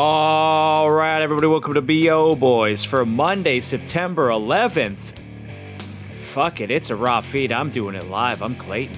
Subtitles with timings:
[0.00, 5.18] All right, everybody, welcome to BO Boys for Monday, September 11th.
[6.14, 7.50] Fuck it, it's a raw feed.
[7.50, 8.40] I'm doing it live.
[8.40, 8.96] I'm Clayton.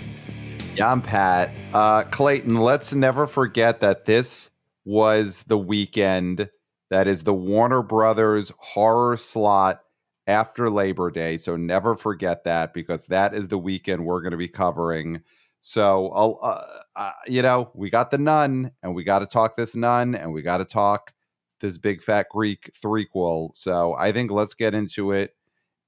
[0.76, 1.52] Yeah, I'm Pat.
[1.72, 4.50] Uh, Clayton, let's never forget that this
[4.84, 6.50] was the weekend
[6.90, 9.80] that is the Warner Brothers horror slot
[10.26, 11.38] after Labor Day.
[11.38, 15.22] So never forget that because that is the weekend we're going to be covering.
[15.60, 16.64] So, uh,
[16.96, 20.32] uh, you know, we got the nun and we got to talk this nun and
[20.32, 21.12] we got to talk
[21.60, 23.50] this big fat Greek threequel.
[23.54, 25.34] So I think let's get into it.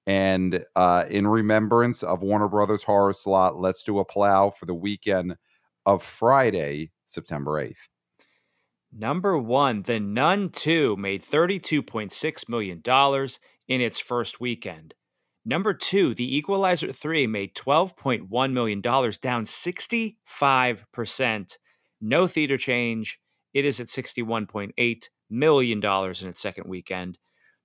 [0.06, 4.74] And uh, in remembrance of Warner Brothers horror slot, let's do a plow for the
[4.74, 5.36] weekend
[5.86, 7.88] of Friday, September 8th.
[8.92, 12.82] Number one, The Nun 2 made $32.6 million
[13.68, 14.94] in its first weekend.
[15.44, 21.58] Number two, The Equalizer 3 made $12.1 million, down 65%.
[22.00, 23.18] No theater change.
[23.52, 27.18] It is at $61.8 million in its second weekend.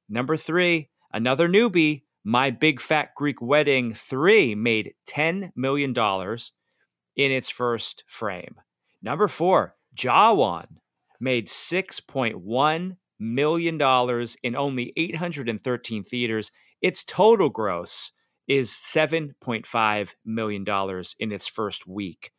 [0.09, 5.93] Number three, another newbie, My Big Fat Greek Wedding 3 made $10 million
[7.15, 8.55] in its first frame.
[9.01, 10.65] Number four, Jawan
[11.19, 18.11] made $6.1 million in only 813 theaters its total gross
[18.47, 20.65] is $7.5 million
[21.19, 22.31] in its first week.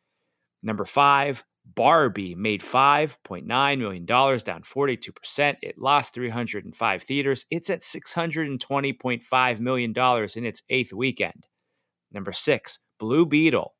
[0.63, 1.43] Number five,
[1.75, 5.55] Barbie made $5.9 million, down 42%.
[5.61, 7.45] It lost 305 theaters.
[7.51, 9.93] It's at $620.5 million
[10.35, 11.47] in its eighth weekend.
[12.11, 13.75] Number six, Blue Beetle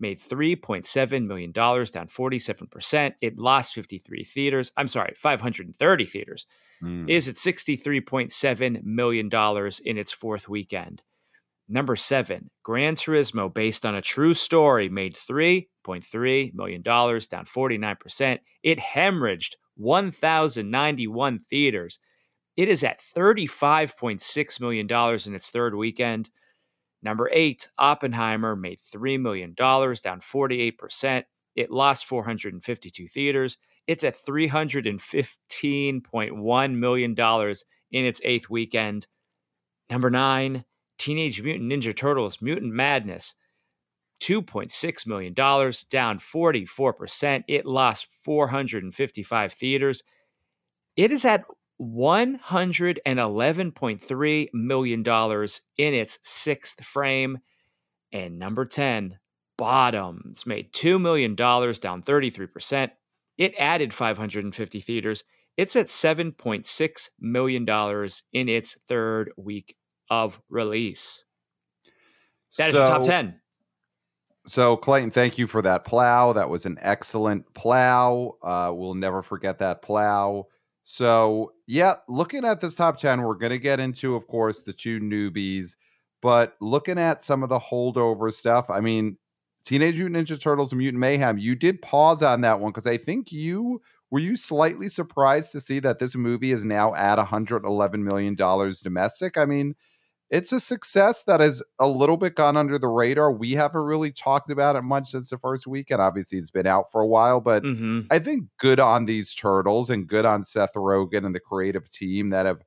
[0.00, 3.14] made $3.7 million, down 47%.
[3.20, 4.72] It lost 53 theaters.
[4.76, 6.46] I'm sorry, 530 theaters
[6.82, 7.08] mm.
[7.08, 9.30] is at $63.7 million
[9.84, 11.02] in its fourth weekend.
[11.68, 18.38] Number seven, Gran Turismo, based on a true story, made $3.3 million, down 49%.
[18.62, 21.98] It hemorrhaged 1,091 theaters.
[22.56, 24.88] It is at $35.6 million
[25.26, 26.30] in its third weekend.
[27.02, 31.24] Number eight, Oppenheimer made $3 million, down 48%.
[31.54, 33.58] It lost 452 theaters.
[33.88, 37.14] It's at $315.1 million
[37.90, 39.06] in its eighth weekend.
[39.90, 40.66] Number nine,
[40.98, 43.34] Teenage Mutant Ninja Turtles Mutant Madness,
[44.20, 47.44] $2.6 million, down 44%.
[47.48, 50.02] It lost 455 theaters.
[50.96, 51.44] It is at
[51.80, 55.02] $111.3 million
[55.78, 57.38] in its sixth frame.
[58.12, 59.18] And number 10,
[59.56, 62.90] Bottoms made $2 million, down 33%.
[63.38, 65.24] It added 550 theaters.
[65.56, 69.76] It's at $7.6 million in its third week
[70.10, 71.24] of release.
[72.58, 73.40] That so, is the top 10.
[74.46, 76.32] So, Clayton, thank you for that plow.
[76.32, 78.36] That was an excellent plow.
[78.42, 80.46] Uh, we'll never forget that plow.
[80.84, 84.72] So, yeah, looking at this top 10, we're going to get into, of course, the
[84.72, 85.76] two newbies,
[86.22, 89.18] but looking at some of the holdover stuff, I mean,
[89.64, 92.96] Teenage Mutant Ninja Turtles and Mutant Mayhem, you did pause on that one because I
[92.96, 98.04] think you were you slightly surprised to see that this movie is now at 111
[98.04, 99.36] million dollars domestic.
[99.36, 99.74] I mean,
[100.30, 103.32] it's a success that has a little bit gone under the radar.
[103.32, 106.02] We haven't really talked about it much since the first weekend.
[106.02, 108.00] Obviously, it's been out for a while, but mm-hmm.
[108.10, 112.30] I think good on these turtles and good on Seth Rogen and the creative team
[112.30, 112.62] that have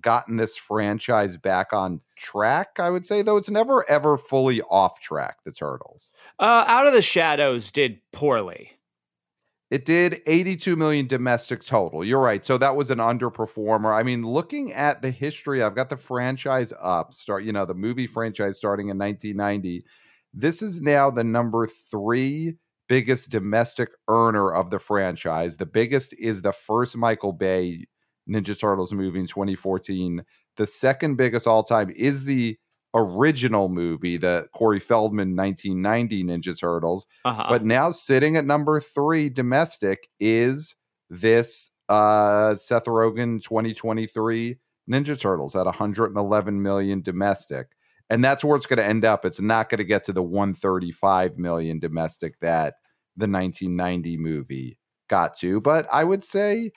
[0.00, 5.00] gotten this franchise back on track, I would say, though it's never ever fully off
[5.00, 6.12] track, the Turtles.
[6.38, 8.72] Uh, Out of the Shadows did poorly.
[9.70, 12.04] It did 82 million domestic total.
[12.04, 12.44] You're right.
[12.46, 13.92] So that was an underperformer.
[13.92, 17.74] I mean, looking at the history, I've got the franchise up, start, you know, the
[17.74, 19.84] movie franchise starting in 1990.
[20.32, 22.54] This is now the number three
[22.88, 25.56] biggest domestic earner of the franchise.
[25.56, 27.86] The biggest is the first Michael Bay
[28.28, 30.24] Ninja Turtles movie in 2014.
[30.56, 32.58] The second biggest all time is the
[32.94, 37.06] original movie, the Corey Feldman 1990 Ninja Turtles.
[37.24, 37.46] Uh-huh.
[37.48, 40.74] But now sitting at number three domestic is
[41.10, 44.56] this uh, Seth Rogen 2023
[44.90, 47.68] Ninja Turtles at 111 million domestic.
[48.08, 49.24] And that's where it's going to end up.
[49.24, 52.74] It's not going to get to the 135 million domestic that
[53.16, 55.60] the 1990 movie got to.
[55.60, 56.70] But I would say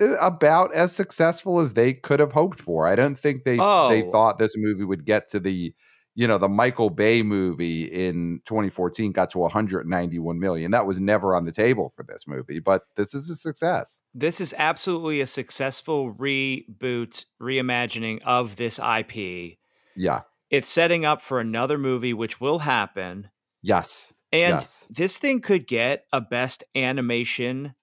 [0.00, 2.86] Eh, about as successful as they could have hoped for.
[2.86, 3.88] I don't think they oh.
[3.88, 5.74] they thought this movie would get to the
[6.14, 10.70] you know the Michael Bay movie in 2014 got to 191 million.
[10.70, 14.02] That was never on the table for this movie, but this is a success.
[14.14, 19.58] This is absolutely a successful reboot, reimagining of this IP.
[19.94, 20.22] Yeah.
[20.50, 23.30] It's setting up for another movie which will happen.
[23.62, 24.12] Yes.
[24.32, 24.86] And yes.
[24.90, 27.74] this thing could get a best animation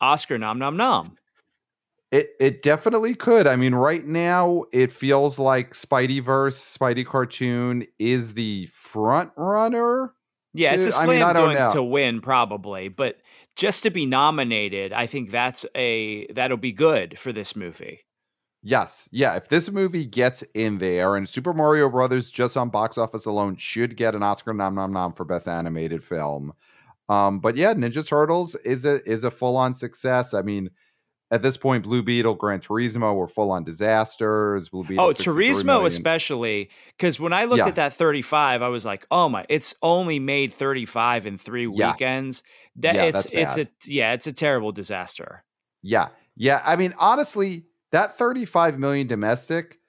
[0.00, 1.16] Oscar nom nom nom.
[2.10, 3.46] It it definitely could.
[3.46, 10.14] I mean, right now it feels like Spideyverse, Spidey cartoon is the front runner.
[10.52, 13.18] Yeah, it's a to- I slam mean, I don't dunk to win probably, but
[13.54, 18.00] just to be nominated, I think that's a that'll be good for this movie.
[18.62, 19.36] Yes, yeah.
[19.36, 23.56] If this movie gets in there, and Super Mario Brothers just on box office alone
[23.56, 26.52] should get an Oscar nom nom nom for best animated film.
[27.10, 30.32] Um, but yeah, Ninja Turtles is a is a full on success.
[30.32, 30.70] I mean,
[31.32, 34.68] at this point, Blue Beetle, Gran Turismo were full on disasters.
[34.68, 35.86] Blue Beetle, Oh, Turismo million.
[35.86, 37.66] especially because when I looked Yeah.
[37.68, 41.90] at that 35, I was like, "Oh my, it's only made 35 in 3 Yeah.
[41.92, 42.44] weekends."
[42.76, 45.42] That Yeah, it's it's a yeah, it's a terrible disaster.
[45.82, 46.08] Yeah.
[46.36, 46.62] Yeah.
[46.64, 49.79] I mean, honestly, that 35 million domestic,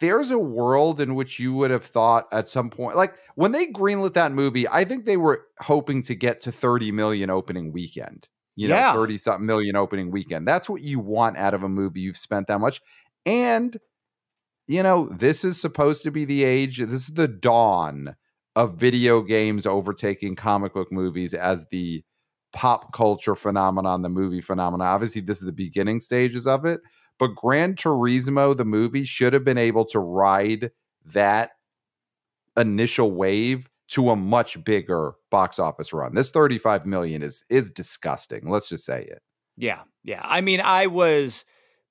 [0.00, 3.66] there's a world in which you would have thought at some point, like when they
[3.66, 8.28] greenlit that movie, I think they were hoping to get to 30 million opening weekend.
[8.54, 8.92] You know, Yeah.
[8.94, 10.46] 30 something million opening weekend.
[10.46, 12.80] That's what you want out of a movie you've spent that much.
[13.26, 13.76] And,
[14.68, 18.14] you know, this is supposed to be the age, this is the dawn
[18.54, 22.04] of video games overtaking comic book movies as the
[22.52, 24.86] pop culture phenomenon, the movie phenomenon.
[24.86, 26.80] Obviously, this is the beginning stages of it,
[27.22, 30.72] but Gran Turismo, the movie, should have been able to ride
[31.04, 31.52] that
[32.56, 36.16] initial wave to a much bigger box office run.
[36.16, 38.50] This 35 million is is disgusting.
[38.50, 39.22] Let's just say it.
[39.56, 40.20] Yeah, yeah.
[40.24, 41.44] I mean, I was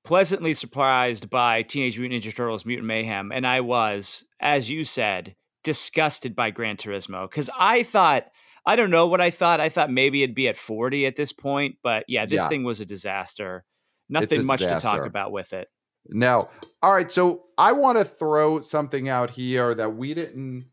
[0.03, 5.33] pleasantly surprised by Teenage Mutant Ninja Turtles: Mutant Mayhem, and I was, as you said,
[5.63, 8.25] disgusted by Gran Turismo because I thought.
[8.63, 9.59] I don't know what I thought.
[9.59, 12.47] I thought maybe it'd be at 40 at this point, but yeah, this Yeah.
[12.47, 13.63] thing was a disaster.
[14.11, 15.69] Nothing much to talk about with it.
[16.07, 16.49] No.
[16.83, 20.65] All right, so I want to throw something out here that we didn't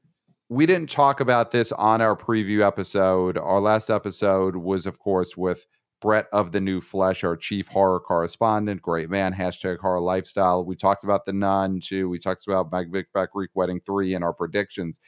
[0.50, 3.36] we didn't talk about this on our preview episode.
[3.36, 5.66] Our last episode was, of course, with
[6.00, 8.80] Brett of the New Flesh, our chief horror correspondent.
[8.80, 9.34] Great man.
[9.34, 10.64] Hashtag horror lifestyle.
[10.64, 12.08] We talked about the nun too.
[12.08, 15.00] We talked about Fat Greek Wedding 3 and our predictions.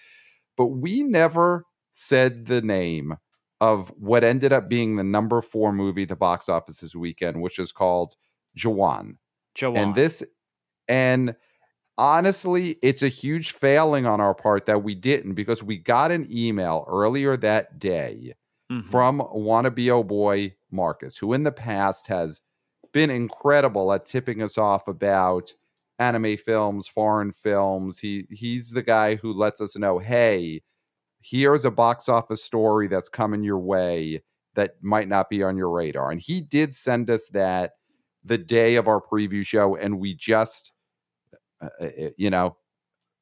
[0.57, 3.15] But we never said the name
[3.61, 7.59] of what ended up being the number four movie the box office this weekend, which
[7.59, 8.15] is called
[8.57, 9.17] Jawan.
[9.55, 10.25] Joe And this,
[10.89, 11.37] and
[11.99, 16.27] honestly, it's a huge failing on our part that we didn't because we got an
[16.31, 18.35] email earlier that day
[18.71, 18.89] Mm-hmm.
[18.89, 22.41] from wannabe oh boy Marcus, who in the past has
[22.93, 25.53] been incredible at tipping us off about
[25.99, 27.99] anime films, foreign films.
[27.99, 30.63] He he's the guy who lets us know, hey,
[31.21, 34.23] here's a box office story that's coming your way
[34.55, 36.11] that might not be on your radar.
[36.11, 37.73] And he did send us that
[38.25, 40.73] the day of our preview show, and we just,
[41.63, 42.57] uh, uh, you know,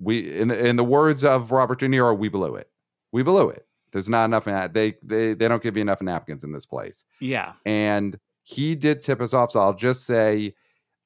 [0.01, 2.71] we in in the words of Robert De Niro, we blew it.
[3.13, 3.67] We blew it.
[3.93, 4.45] There's not enough.
[4.73, 7.05] They they they don't give you enough napkins in this place.
[7.21, 7.53] yeah.
[7.65, 9.51] And he did tip us off.
[9.51, 10.55] So I'll just say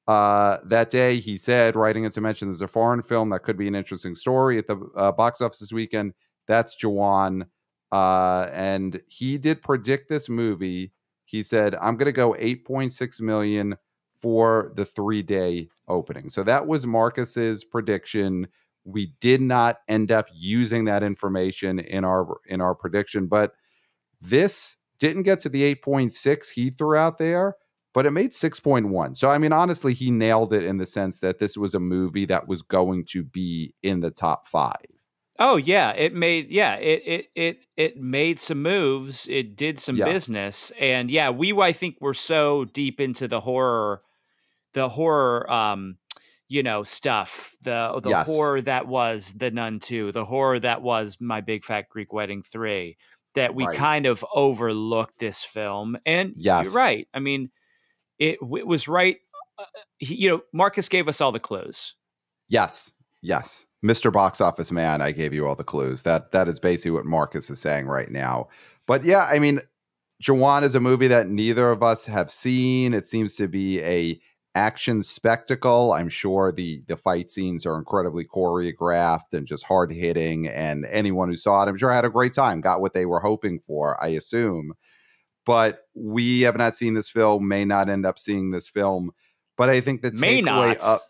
[0.07, 3.67] uh, that day he said, writing into mention, there's a foreign film that could be
[3.67, 6.13] an interesting story at the uh, box office this weekend.
[6.47, 7.47] That's Jawan.
[7.91, 10.91] Uh, and he did predict this movie.
[11.25, 13.77] He said, I'm going to go 8.6 million
[14.23, 16.29] for the three day opening.
[16.29, 18.47] So that was Marcus's prediction.
[18.85, 23.53] We did not end up using that information in our in our prediction, but
[24.21, 27.57] this didn't get to the 8.6 he threw out there,
[27.93, 29.17] but it made 6.1.
[29.17, 32.25] So I mean honestly, he nailed it in the sense that this was a movie
[32.25, 34.73] that was going to be in the top 5.
[35.39, 39.27] Oh yeah, it made yeah, it it it it made some moves.
[39.27, 40.05] It did some Yeah.
[40.05, 40.71] business.
[40.79, 44.03] And yeah, we I think we're so deep into the horror
[44.73, 45.97] the horror um
[46.49, 47.55] you know stuff.
[47.63, 48.25] The the Yes.
[48.25, 52.43] horror that was The Nun 2, the horror that was My Big Fat Greek Wedding
[52.43, 52.97] 3
[53.35, 53.77] that we Right.
[53.77, 55.97] kind of overlooked this film.
[56.05, 56.63] And Yes.
[56.63, 57.07] you're right.
[57.13, 57.51] I mean,
[58.19, 59.17] it, it was right
[59.59, 59.65] uh,
[59.99, 61.95] he, you know, Marcus gave us all the clues.
[62.49, 62.91] Yes.
[63.21, 63.65] Yes.
[63.83, 64.11] Mr.
[64.11, 66.03] Box Office Man, I gave you all the clues.
[66.03, 68.47] That that is basically what Marcus is saying right now.
[68.87, 69.59] But yeah, I mean,
[70.23, 72.93] Jawan is a movie that neither of us have seen.
[72.93, 74.19] It seems to be a
[74.55, 75.91] action spectacle.
[75.91, 80.47] I'm sure the the fight scenes are incredibly choreographed and just hard hitting.
[80.47, 83.19] And anyone who saw it, I'm sure had a great time, got what they were
[83.19, 84.73] hoping for, I assume.
[85.45, 89.11] But we have not seen this film, may not end up seeing this film.
[89.57, 90.81] But I think the May takeaway not.
[90.81, 91.01] up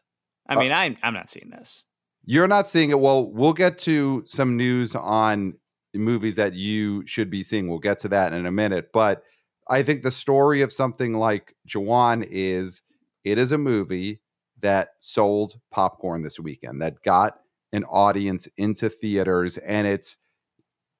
[0.48, 1.86] I uh, mean, I'm I'm not seeing this.
[2.26, 3.00] You're not seeing it.
[3.00, 5.56] Well, we'll get to some news on
[5.94, 7.68] movies that you should be seeing.
[7.68, 8.92] We'll get to that in a minute.
[8.94, 9.24] But
[9.68, 12.82] I think the story of something like Jawan is
[13.24, 14.22] it is a movie
[14.62, 17.40] that sold popcorn this weekend, that got
[17.74, 19.58] an audience into theaters.
[19.58, 20.18] And it's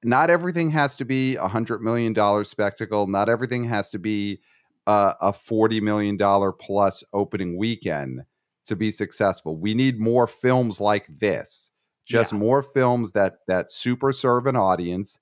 [0.02, 3.06] not everything has to be a hundred million dollar spectacle.
[3.06, 4.40] Not everything has to be
[4.86, 6.18] a, a $40 million
[6.60, 8.22] plus opening weekend
[8.64, 9.56] to be successful.
[9.56, 11.70] We need more films like this.
[12.04, 12.38] Just Yeah.
[12.38, 15.18] more films that that super serve an audience,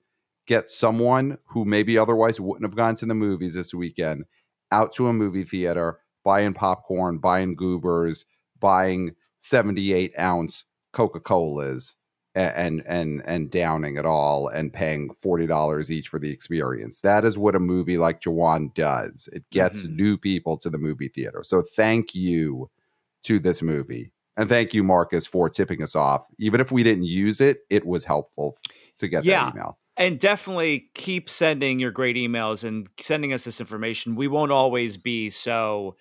[0.47, 4.25] get someone who maybe otherwise wouldn't have gone to the movies this weekend
[4.71, 8.25] out to a movie theater, buying popcorn, buying goobers,
[8.59, 11.95] buying 78 ounce Coca-Colas
[12.35, 17.01] and and and downing it all and paying $40 each for the experience.
[17.01, 19.29] That is what a movie like Jawan does.
[19.33, 19.95] It gets Mhm.
[19.95, 21.43] new people to the movie theater.
[21.43, 22.69] So thank you
[23.23, 24.11] to this movie.
[24.35, 26.25] And thank you, Marcus, for tipping us off.
[26.39, 28.57] Even if we didn't use it, it was helpful
[28.97, 29.45] to get Yeah.
[29.45, 29.79] that email.
[29.95, 34.15] And definitely keep sending your great emails and sending us this information.
[34.15, 35.95] We won't always be so,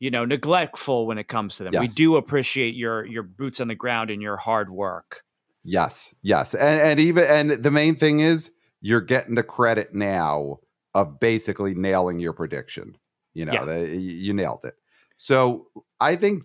[0.00, 1.72] you know, neglectful when it comes to them.
[1.78, 5.22] We do appreciate your your boots on the ground and your hard work.
[5.62, 10.58] Yes, yes, and and even and the main thing is you're getting the credit now
[10.94, 12.96] of basically nailing your prediction.
[13.34, 13.64] You know, Yeah.
[13.66, 14.74] the, you nailed it.
[15.18, 15.68] So
[16.00, 16.44] I think,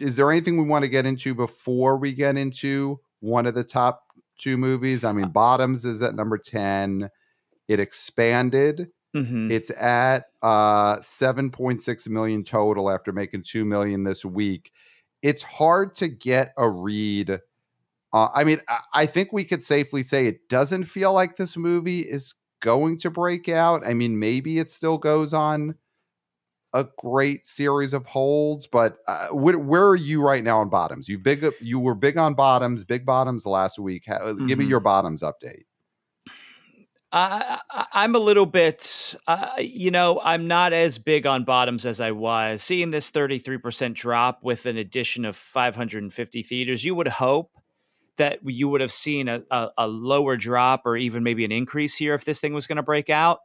[0.00, 3.64] is there anything we want to get into before we get into one of the
[3.64, 4.04] top
[4.38, 5.04] two movies?
[5.04, 7.10] I mean, Bottoms is at number ten.
[7.68, 8.90] It expanded.
[9.16, 9.50] Mhm.
[9.52, 14.72] It's at uh 7.6 million total after making 2 million this week.
[15.22, 17.40] It's hard to get a read.
[18.12, 21.56] Uh, I mean, I, I think we could safely say it doesn't feel like this
[21.56, 23.86] movie is going to break out.
[23.86, 25.76] I mean, maybe it still goes on
[26.74, 31.08] a great series of holds, but uh, where, where are you right now on bottoms?
[31.08, 34.04] You big you were big on bottoms, big bottoms last week.
[34.06, 34.68] How, Give me Mhm.
[34.70, 35.64] your bottoms update.
[37.14, 37.60] I,
[37.92, 42.10] I'm a little bit, uh, you know, I'm not as big on bottoms as I
[42.10, 42.62] was.
[42.62, 47.50] Seeing this 33% drop with an addition of 550 theaters, you would hope
[48.16, 51.94] that you would have seen a, a, a lower drop or even maybe an increase
[51.94, 53.40] here if this thing was going to break out.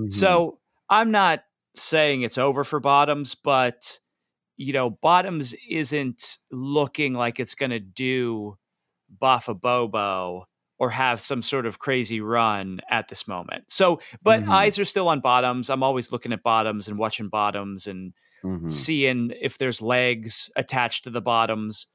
[0.00, 0.10] Mhm.
[0.10, 0.58] So
[0.90, 1.44] I'm not
[1.78, 3.98] saying it's over for bottoms, but,
[4.56, 8.56] you know, bottoms isn't looking like it's going to do
[9.20, 10.46] Buffa Bobo
[10.78, 13.64] or have some sort of crazy run at this moment.
[13.68, 14.48] So, but Mhm.
[14.50, 15.70] eyes are still on bottoms.
[15.70, 18.12] I'm always looking at bottoms and watching bottoms and
[18.44, 18.70] Mhm.
[18.70, 21.86] seeing if there's legs attached to the bottoms.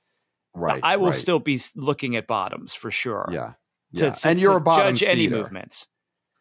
[0.53, 1.15] right, I will right.
[1.15, 3.29] still be looking at bottoms for sure.
[3.31, 3.53] yeah,
[3.95, 4.09] To, yeah.
[4.11, 5.37] to- and you're to a bottoms judge any feeder.
[5.37, 5.87] movements.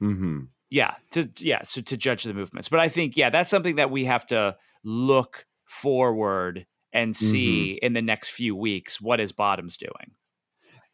[0.02, 0.40] Mm-hmm.
[0.70, 2.68] Yeah, to yeah, so to judge the movements.
[2.68, 7.24] But I think yeah, that's something that we have to look forward and Mm-hmm.
[7.24, 9.00] see in the next few weeks.
[9.00, 10.12] What is bottoms doing?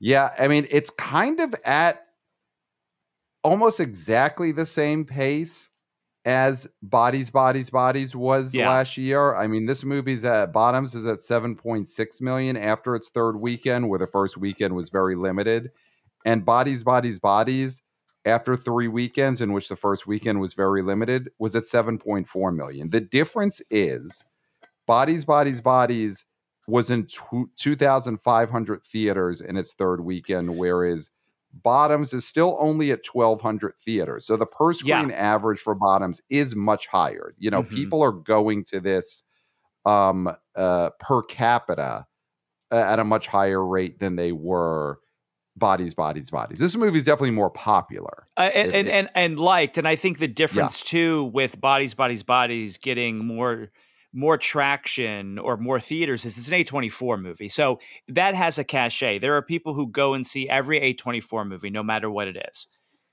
[0.01, 2.03] Yeah, I mean, it's kind of at
[3.43, 5.71] almost exactly the same pace
[6.25, 8.69] as Bodies, Bodies, Bodies was Yeah.
[8.69, 9.35] last year.
[9.37, 13.99] I mean, this movie's at Bottoms is at 7.6 million after its third weekend, where
[14.01, 15.71] the first weekend was very limited.
[16.25, 17.83] And Bodies, Bodies, Bodies,
[18.27, 22.91] after three weekends, in which the first weekend was very limited, was at 7.4 million.
[22.91, 24.25] The difference is
[24.87, 26.27] Bodies, Bodies, Bodies
[26.69, 31.11] was in tw- 2,500 theaters in its third weekend, whereas
[31.63, 34.27] Bottoms is still only at 1,200 theaters.
[34.27, 35.01] So the per Yeah.
[35.01, 37.35] screen average for Bottoms is much higher.
[37.39, 37.71] You know, Mhm.
[37.71, 39.23] people are going to this
[39.85, 42.05] um, uh, per capita
[42.73, 44.99] uh, at a much higher rate than they were
[45.57, 46.59] Bodies, Bodies, Bodies.
[46.59, 48.27] This movie is definitely more popular.
[48.37, 51.95] Uh, and, If and, and and liked and i think the difference too with bodies
[51.95, 53.71] bodies bodies getting more
[54.13, 59.19] more traction or more theaters is it's an a24 movie so that has a cachet
[59.19, 62.67] there are people who go and see every a24 movie no matter what it is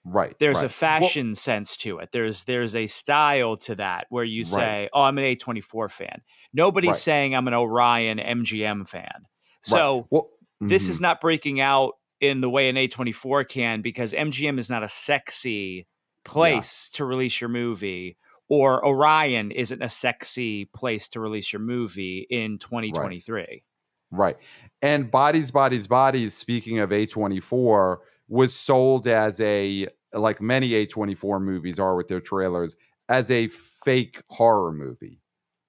[0.05, 0.35] Right.
[0.39, 0.65] there's right.
[0.65, 4.47] a fashion sense to it there's there's a style to that where you Right.
[4.49, 6.21] say oh i'm an a24 fan
[6.53, 6.97] nobody's Right.
[6.97, 9.25] saying i'm an orion mgm fan Right.
[9.61, 10.89] so Well, this mhm.
[10.91, 14.87] is not breaking out in the way an A24 can because MGM is not a
[14.87, 15.85] sexy
[16.23, 22.25] place to release your movie or Orion isn't a sexy place to release your movie
[22.29, 23.63] in 2023.
[24.09, 24.37] Right.
[24.81, 27.97] And Bodies, Bodies, Bodies, speaking of A24,
[28.29, 32.77] was sold as a, like many A24 movies are with their trailers,
[33.09, 35.19] as a fake horror movie.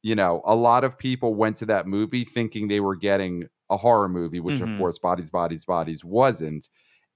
[0.03, 3.77] You know, a lot of people went to that movie thinking they were getting a
[3.77, 4.73] horror movie, which Mhm.
[4.75, 6.69] of course Bodies, Bodies, Bodies wasn't.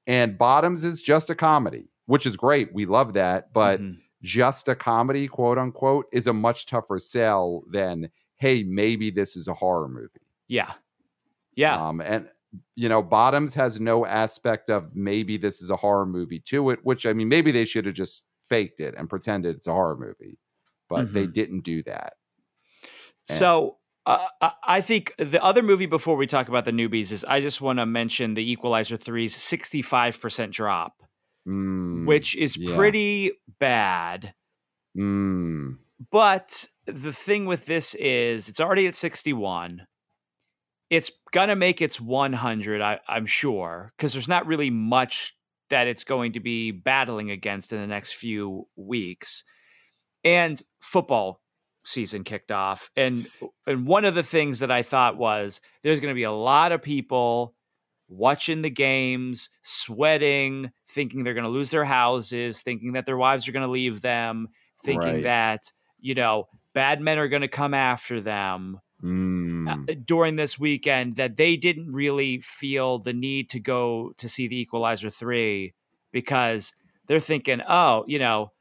[0.07, 2.73] And Bottoms is just a comedy, which is great.
[2.73, 3.53] We love that.
[3.53, 3.99] But Mhm.
[4.23, 9.49] just a comedy, quote unquote, is a much tougher sell than, hey, maybe this is
[9.49, 10.27] a horror movie.
[10.49, 10.75] yeah.
[11.55, 11.77] Yeah.
[11.89, 12.31] Um, and
[12.77, 16.79] you know, Bottoms has no aspect of maybe this is a horror movie to it,
[16.83, 19.97] which I mean, maybe they should have just faked it and pretended it's a horror
[19.99, 20.39] movie,
[20.89, 21.33] but they Mhm.
[21.35, 22.15] didn't do that.
[23.29, 23.77] and- So
[24.09, 27.41] uh, I- I think the other movie before we talk about the newbies is I
[27.41, 30.95] just want to mention the Equalizer 3's 65% drop,
[31.47, 32.75] Mm, which is yeah.
[32.77, 34.35] pretty bad.
[34.97, 35.77] mm,
[36.11, 39.87] But the thing with this is it's already at 61.
[40.91, 45.35] It's gonna make its 100, I, I'm sure, because there's not really much
[45.71, 49.45] that it's going to be battling against in the next few weeks.
[50.25, 51.41] And football
[51.89, 52.91] season kicked off.
[52.97, 53.29] And
[53.67, 56.73] and one of the things that I thought was there's going to be a lot
[56.73, 57.55] of people
[58.09, 63.47] watching the games, sweating, thinking they're going to lose their houses, thinking that their wives
[63.49, 64.49] are going to leave them,
[64.83, 65.23] thinking Right.
[65.25, 68.81] that, you know, bad men are going to come after them
[69.67, 74.29] uh, Mm, during this weekend that they didn't really feel the need to go to
[74.29, 75.75] see the Equalizer 3
[76.13, 76.75] because
[77.07, 78.53] they're thinking, oh, you know,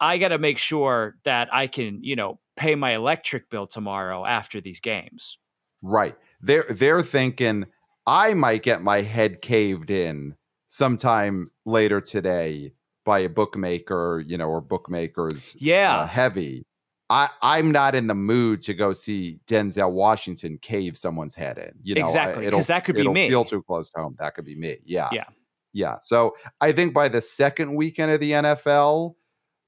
[0.00, 4.24] I got to make sure that I can, you know, pay my electric bill tomorrow
[4.24, 5.38] after these games.
[5.82, 6.16] right.
[6.40, 7.64] They're they're thinking
[8.06, 10.34] I might get my head caved in
[10.68, 12.72] sometime later today
[13.06, 15.96] by a bookmaker, you know, or bookmakers Yeah.
[16.00, 16.66] uh, heavy.
[17.10, 21.72] I, I'm not in the mood to go see Denzel Washington cave someone's head in.
[21.82, 23.28] You know, exactly because that could be it'll me.
[23.30, 24.16] Feel too close to home.
[24.18, 24.76] That could be me.
[24.84, 25.08] Yeah.
[25.12, 25.24] Yeah.
[25.72, 25.96] Yeah.
[26.02, 29.14] So I think by the second weekend of the NFL,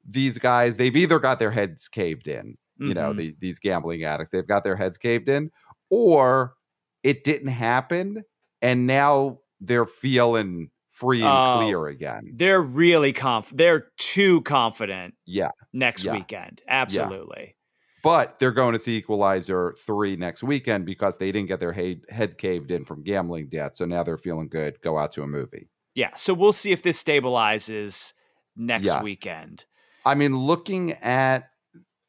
[0.06, 2.56] these guys they've either got their heads caved in.
[2.78, 3.16] You know, Mhm.
[3.16, 5.50] the, these gambling addicts they've got their heads caved in,
[5.90, 6.54] or
[7.02, 8.22] it didn't happen,
[8.60, 11.58] and now they're feeling free and Oh.
[11.58, 12.22] clear again.
[12.34, 15.50] they're really conf they're too confident Yeah.
[15.72, 16.12] next Yeah.
[16.14, 16.62] weekend.
[16.68, 17.54] Absolutely.
[18.02, 22.02] But they're going to see Equalizer 3 next weekend because they didn't get their head,
[22.08, 23.76] head caved in from gambling debt.
[23.76, 24.80] So now they're feeling good.
[24.80, 25.68] Go out to a movie.
[25.94, 26.14] Yeah.
[26.14, 28.12] So we'll see if this stabilizes
[28.54, 29.02] next Yeah.
[29.02, 29.64] weekend.
[30.06, 31.50] I mean, looking at,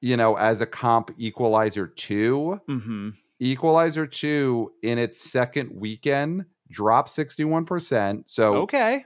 [0.02, 7.10] you know, as a comp, Equalizer 2, hmm Equalizer 2 in its second weekend dropped
[7.10, 8.30] 61%.
[8.30, 9.06] So Okay.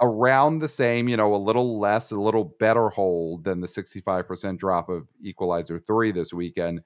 [0.00, 4.58] around the same, you know, a little less, a little better hold than the 65%
[4.58, 6.82] drop of Equalizer 3 this weekend.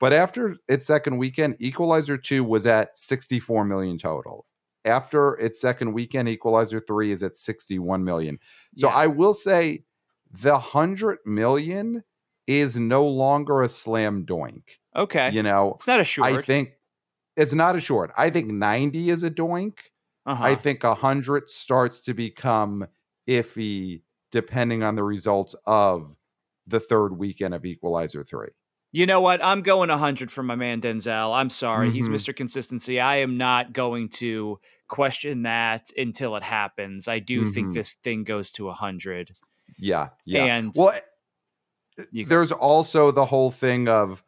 [0.00, 4.46] But after its second weekend, Equalizer 2 was at 64 million total.
[4.84, 8.38] After its second weekend, Equalizer 3 is at 61 million.
[8.76, 8.94] So Yeah.
[8.94, 9.84] I will say
[10.30, 12.04] the 100 million
[12.46, 14.78] is no longer a slam doink.
[14.96, 15.30] Okay.
[15.30, 16.28] You know, It's not a short.
[16.28, 16.72] I think
[17.36, 18.10] it's not a short.
[18.18, 19.78] I think 90 is a doink.
[20.26, 20.42] uh-huh.
[20.44, 22.86] I think a 100 starts to become
[23.28, 26.16] iffy depending on the results of
[26.66, 28.48] the third weekend of Equalizer 3.
[28.92, 29.42] You know what?
[29.44, 31.32] I'm going 100 for my man Denzel.
[31.34, 31.90] I'm sorry.
[31.90, 32.14] He's Mhm.
[32.14, 32.34] Mr.
[32.36, 32.98] Consistency.
[33.00, 37.06] I am not going to question that until it happens.
[37.06, 37.74] I do think Mhm.
[37.74, 39.34] this thing goes to 100.
[39.80, 40.44] Yeah, yeah.
[40.56, 40.94] And well,
[42.12, 44.22] there's also the whole thing of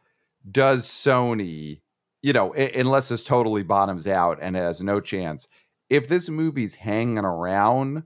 [0.50, 1.80] does Sony,
[2.22, 5.48] you know, i- unless this totally bottoms out and it has no chance,
[5.90, 8.02] if this movie's hanging around,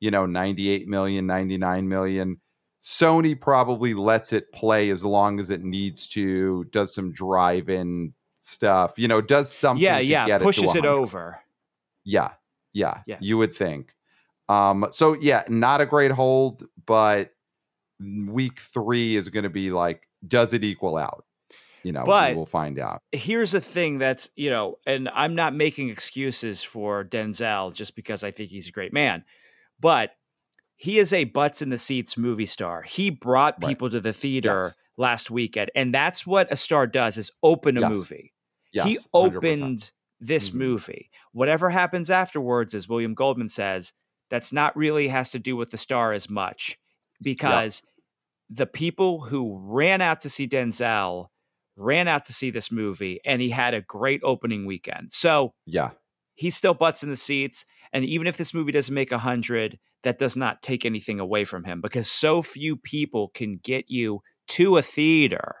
[0.00, 2.40] you know, 98 million, 99 million,
[2.82, 8.12] Sony probably lets it play as long as it needs to, does some drive in
[8.40, 11.02] stuff, you know, does something yeah, to yeah, pushes it, it, to 100.
[11.02, 11.40] over.
[12.04, 12.32] Yeah,
[12.72, 13.18] yeah, Yeah.
[13.20, 13.94] you would think.
[14.48, 17.30] Um, so yeah, not a great hold, but
[18.00, 21.24] week three is going to be like, does it equal out?
[21.84, 23.02] You know, But- we'll find out.
[23.12, 28.24] Here's a thing that's, you know, and I'm not making excuses for Denzel just because
[28.24, 29.24] I think he's a great man,
[29.80, 30.12] but
[30.76, 32.82] he is a butts in the seats movie star.
[32.82, 33.68] He brought Right.
[33.70, 34.78] people to the theater Yes.
[34.96, 37.90] last weekend, and that's what a star does is open a Yes.
[37.90, 38.32] movie.
[38.72, 39.62] Yes, he 100%.
[39.62, 40.54] opened this Mhm.
[40.54, 41.10] movie.
[41.32, 43.92] Whatever happens afterwards, as William Goldman says,
[44.30, 46.78] that's not really has to do with the star as much
[47.22, 47.82] because
[48.50, 51.28] the people who ran out to see Denzel
[51.76, 55.12] ran out to see this movie and he had a great opening weekend.
[55.12, 55.90] So Yeah,
[56.34, 57.64] He still butts in the seats.
[57.92, 61.44] And even if this movie doesn't make a hundred, that does not take anything away
[61.44, 65.56] from him because so few people can get you to a theater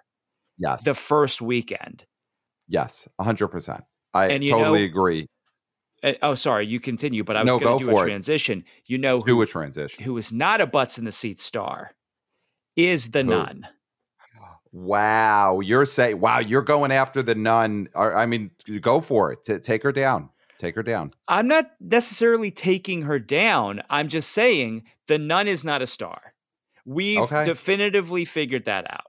[0.58, 2.04] yes, the first weekend.
[2.68, 3.82] yes, hundred percent.
[4.14, 5.26] I totally know- agree.
[6.02, 8.04] Uh, oh, sorry, you continue, but I was No, going to do a it.
[8.04, 8.64] transition.
[8.86, 10.04] You know who Do a transition.
[10.04, 11.92] who is not a butts in the seat star
[12.76, 13.30] is the Who?
[13.30, 13.66] nun.
[14.70, 17.88] Wow, you're saying, wow, you're going after the nun.
[17.94, 19.42] I mean, go for it.
[19.44, 20.28] T- take her down.
[20.58, 21.14] Take her down.
[21.26, 23.80] I'm not necessarily taking her down.
[23.88, 26.34] I'm just saying the nun is not a star.
[26.84, 27.44] We've Okay.
[27.44, 29.06] definitively figured that out.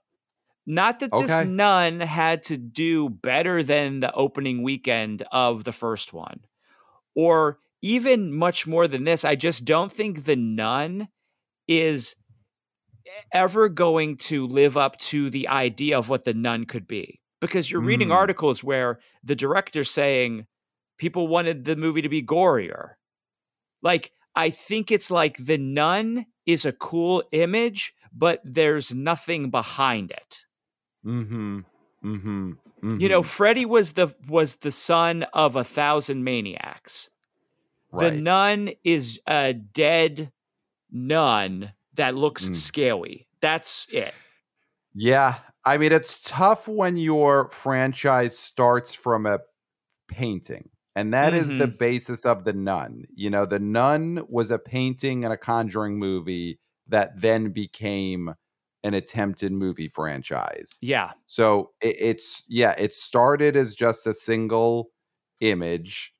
[0.66, 6.14] Not that this nun had to do better than the opening weekend of the first
[6.14, 6.42] one,
[7.16, 9.24] or even much more than this.
[9.24, 11.08] I just don't think the nun
[11.68, 12.16] is
[13.34, 17.20] ever going to live up to the idea of what the nun could be.
[17.42, 18.16] Because you're reading Mm.
[18.16, 20.46] articles where the director's saying
[20.98, 22.96] people wanted the movie to be gorier.
[23.82, 30.12] Like, I think it's like the nun is a cool image, but there's nothing behind
[30.12, 30.46] it.
[31.06, 31.60] Mm-hmm.
[32.04, 32.52] Mm-hmm.
[33.00, 33.26] You know, mhm.
[33.26, 37.10] Freddy was the was the son of a thousand maniacs.
[37.92, 40.32] The nun is a dead
[40.92, 42.56] nun that looks Mm.
[42.56, 43.28] scary.
[43.42, 44.14] That's it.
[44.94, 45.40] Yeah.
[45.66, 49.40] I mean, it's tough when your franchise starts from a
[50.08, 50.70] painting.
[50.96, 51.78] And that is the Mhm.
[51.78, 53.06] basis of The Nun.
[53.14, 58.34] You know, The Nun was a painting in a Conjuring movie that then became
[58.84, 60.78] an attempted movie franchise.
[60.82, 61.12] Yeah.
[61.28, 64.92] So it, it's yeah, it started as just a single
[65.42, 66.14] image,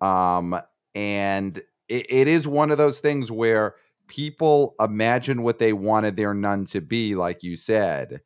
[0.00, 0.58] um,
[0.94, 3.74] and it, it is one of those things where
[4.08, 8.20] people imagine what they wanted their nun to be, like you said,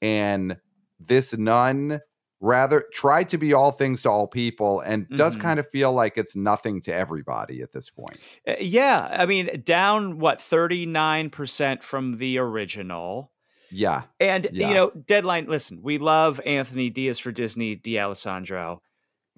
[0.00, 0.56] and
[1.00, 2.00] this nun
[2.40, 5.40] rather tried to be all things to all people and does Mhm.
[5.40, 8.20] kind of feel like it's nothing to everybody at this point.
[8.46, 9.08] Uh, yeah.
[9.12, 13.31] I mean, down what, 39% from the original.
[13.72, 14.02] Yeah.
[14.20, 14.68] And, Yeah.
[14.68, 18.80] you know, Deadline, listen, we love Anthony Diaz for Disney, D'Alessandro,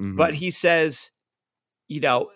[0.01, 1.11] mhm, but he says,
[1.88, 2.31] you know,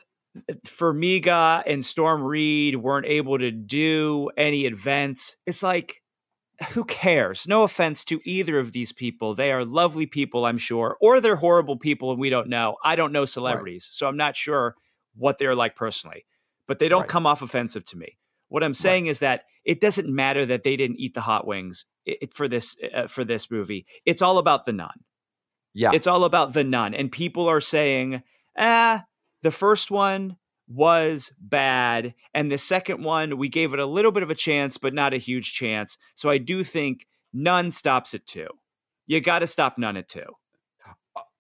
[0.67, 5.37] Farmiga and Storm Reed weren't able to do any events.
[5.47, 6.03] It's like,
[6.71, 7.47] who cares?
[7.49, 9.35] No offense to either of these people.
[9.35, 12.77] They are lovely people, I'm sure, or they're horrible people and we don't know.
[12.85, 14.75] I don't know celebrities, so I'm not sure
[15.17, 16.25] what they're like personally,
[16.67, 17.09] but they don't Right.
[17.09, 18.19] come off offensive to me.
[18.49, 21.85] What I'm saying is that it doesn't matter that they didn't eat the hot wings
[22.35, 23.87] for this uh, for this movie.
[24.07, 25.05] It's all about the nun.
[25.75, 25.91] yeah.
[25.93, 26.95] It's all about the nun.
[26.95, 28.23] And people are saying,
[28.57, 29.05] ah,
[29.43, 32.15] the first one was bad.
[32.35, 35.15] And the second one, we gave it a little bit of a chance, but not
[35.15, 35.97] a huge chance.
[36.15, 38.49] So I do think none stops at two.
[39.07, 40.27] You got to stop none at two.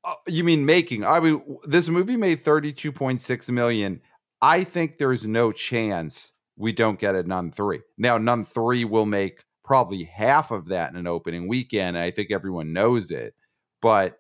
[0.04, 1.04] Uh, you mean making?
[1.04, 4.00] I mean, this movie made thirty-two point six million.
[4.40, 7.80] I think there's no chance we don't get a Nun three.
[7.96, 12.10] Now, Nun three will make probably half of that in an opening weekend, and I
[12.10, 13.34] think everyone knows it.
[13.80, 14.18] But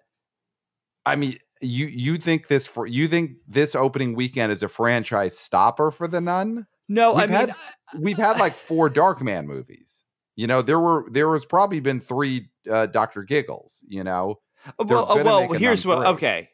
[1.04, 5.36] I mean, you you think this for you think this opening weekend is a franchise
[5.36, 6.66] stopper for the Nun?
[6.88, 7.54] No, I We've mean, had
[7.98, 10.04] We've had like four Darkman movies.
[10.36, 13.84] You know, there were there was probably been three uh, Doctor Giggles.
[13.88, 14.36] You know,
[14.78, 16.06] uh, they're well, uh, well here's what, three.
[16.08, 16.50] okay.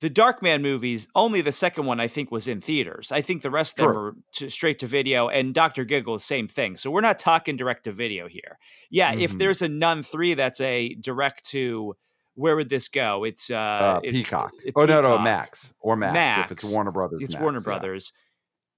[0.00, 3.10] The Darkman movies, only the second one I think was in theaters.
[3.10, 5.84] I think the rest of them were to, straight to video, and Dr.
[5.84, 6.76] Giggle, same thing.
[6.76, 8.58] So we're not talking direct to video here.
[8.90, 9.38] Yeah, if Mhm.
[9.38, 11.96] there's a Nun 3 that's a direct to,
[12.34, 13.24] where would this go?
[13.24, 14.52] It's uh, uh, it's, Peacock.
[14.68, 17.24] uh, Oh no, no, Max or Max, if it's Warner Brothers.
[17.24, 17.64] It's Max, Warner yeah.
[17.64, 18.12] Brothers.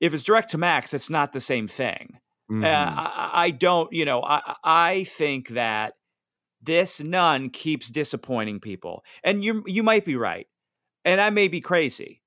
[0.01, 2.15] If it's direct to Max, that's not the same thing.
[2.51, 2.65] Uh, Mhm.
[2.65, 5.93] I, I don't, you know, I, I think that
[6.63, 10.47] this nun keeps disappointing people, and you you might be right,
[11.05, 12.23] and I may be crazy,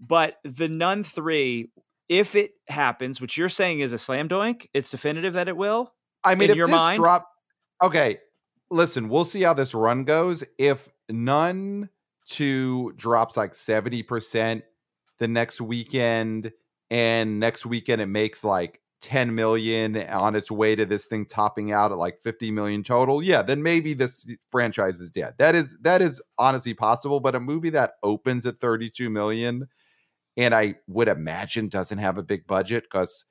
[0.00, 1.70] but the Nun three,
[2.08, 5.92] if it happens, which you're saying is a slam dunk, it's definitive that it will.
[6.24, 6.98] I mean, if your this mind?
[6.98, 7.28] drop,
[7.82, 8.18] okay.
[8.70, 10.42] Listen, we'll see how this run goes.
[10.58, 11.90] If none
[12.26, 14.64] two drops like seventy percent
[15.18, 16.52] the next weekend,
[16.90, 21.72] and next weekend it makes like ten million on its way to this thing topping
[21.72, 25.34] out at like fifty million total, yeah, then maybe this franchise is dead.
[25.38, 27.20] That is that is honestly possible.
[27.20, 29.68] But a movie that opens at thirty two million,
[30.36, 33.26] and I would imagine doesn't have a big budget because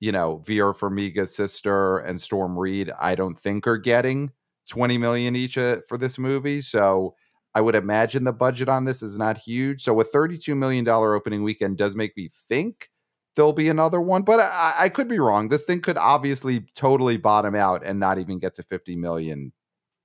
[0.00, 4.32] you know, Vera Farmiga's sister and Storm Reed, I don't think are getting
[4.68, 6.60] 20 million each uh, for this movie.
[6.60, 7.14] So
[7.54, 9.84] I would imagine the budget on this is not huge.
[9.84, 12.90] So a 32 million dollar opening weekend does make me think
[13.36, 15.48] there'll be another one, but I, I could be wrong.
[15.48, 19.52] This thing could obviously totally bottom out and not even get to 50 million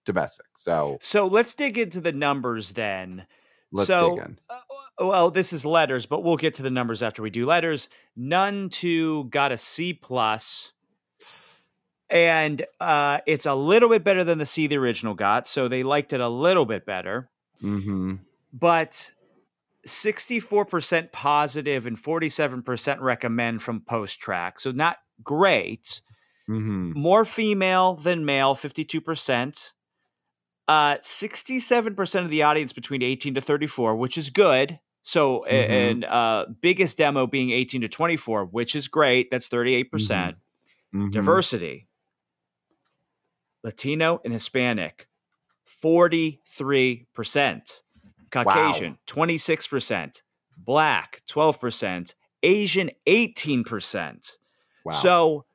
[0.06, 0.46] domestic.
[0.56, 3.26] So So let's dig into the numbers then.
[3.72, 4.40] let's so, dig in.
[4.50, 4.60] uh,
[5.00, 7.90] well, this is letters, but we'll get to the numbers after we do letters.
[8.16, 10.72] None two got a C plus,
[12.10, 15.84] and uh, it's a little bit better than the C the original got, so they
[15.84, 17.30] liked it a little bit better.
[17.62, 18.16] Mm-hmm.
[18.54, 19.12] But
[19.88, 26.02] sixty-four percent positive and forty-seven percent recommend from post track, so not great.
[26.48, 29.74] hmm More female than male, fifty-two percent.
[30.70, 34.78] Uh, 67% of the audience between 18 to 34, which is good.
[35.02, 35.70] So, Mhm.
[35.70, 39.32] and uh, biggest demo being 18 to 24, which is great.
[39.32, 39.90] That's 38%.
[39.90, 40.36] percent
[40.94, 41.12] Mhm.
[41.12, 41.88] Diversity
[43.64, 45.08] Latino and Hispanic,
[45.66, 47.82] 43%.
[48.32, 50.22] Caucasian, 26%.
[50.58, 52.14] Black, 12%.
[52.44, 54.38] Asian, 18%.
[54.86, 54.92] Wow.
[54.92, 55.46] So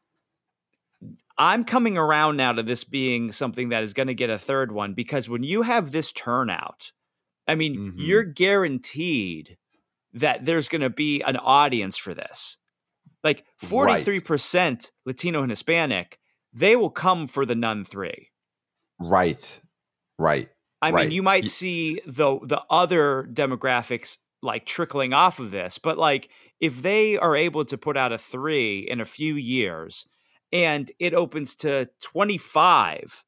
[1.38, 4.72] I'm coming around now to this being something that is going to get a third
[4.72, 6.92] one because when you have this turnout,
[7.48, 7.94] I mean, Mhm.
[7.96, 9.56] you're guaranteed
[10.12, 12.58] that there's going to be an audience for this.
[13.24, 16.18] Like 43% Latino and Hispanic,
[16.52, 18.30] they will come for the Nun 3.
[18.98, 19.60] Right.
[20.18, 20.50] Right.
[20.82, 21.04] I right.
[21.04, 26.28] mean, you might see the the other demographics like trickling off of this, but like
[26.60, 30.06] if they are able to put out a 3 in a few years
[30.52, 33.24] and it opens to 25,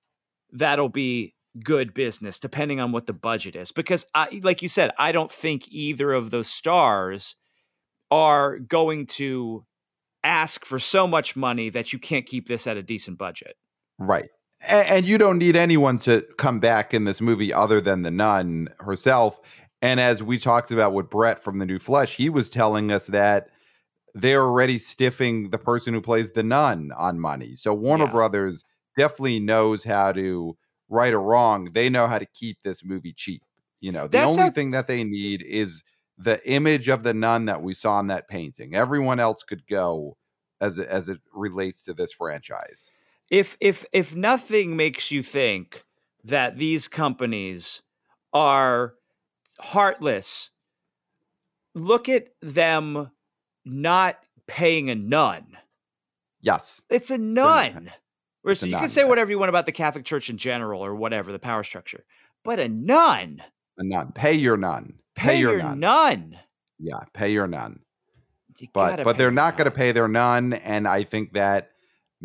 [0.53, 4.91] that'll be good business depending on what the budget is because I like you said,
[4.99, 7.37] I don't think either of those stars
[8.11, 9.65] are going to
[10.25, 13.57] ask for so much money that you can't keep this at a decent budget.
[13.99, 14.29] Right.
[14.69, 18.11] And, and you don't need anyone to come back in this movie other than the
[18.11, 19.41] nun herself.
[19.83, 23.09] And as we talked about with Brett from the New Flesh, he was telling us
[23.09, 23.49] that
[24.15, 27.57] they're already stiffing the person who plays the nun on money.
[27.57, 28.13] So Warner Yeah.
[28.13, 28.65] Brothers
[28.97, 30.57] definitely knows how to
[30.89, 31.71] right or wrong.
[31.73, 33.43] They know how to keep this movie cheap.
[33.81, 35.83] You know, the That's only how- thing that they need is
[36.17, 38.75] the image of the nun that we saw in that painting.
[38.75, 40.17] Everyone else could go
[40.61, 42.93] as it, as it relates to this franchise.
[43.31, 45.85] If if if nothing makes you think
[46.25, 47.83] that these companies
[48.33, 48.95] are
[49.61, 50.51] heartless
[51.75, 53.11] look at them
[53.65, 55.57] not paying a nun
[56.41, 56.83] Yes.
[56.91, 57.91] it's a nun
[58.53, 59.09] so you nun, can say yeah.
[59.09, 62.05] whatever you want about the catholic church in general or whatever the power structure
[62.45, 63.41] but a nun
[63.79, 64.13] A nun.
[64.13, 64.99] Pay your nun.
[65.17, 65.81] Pay, pay, your, your nun.
[65.81, 66.39] nun
[66.79, 67.81] Yeah, pay your nun.
[68.59, 71.71] You But but they're not going to pay their nun, and I think that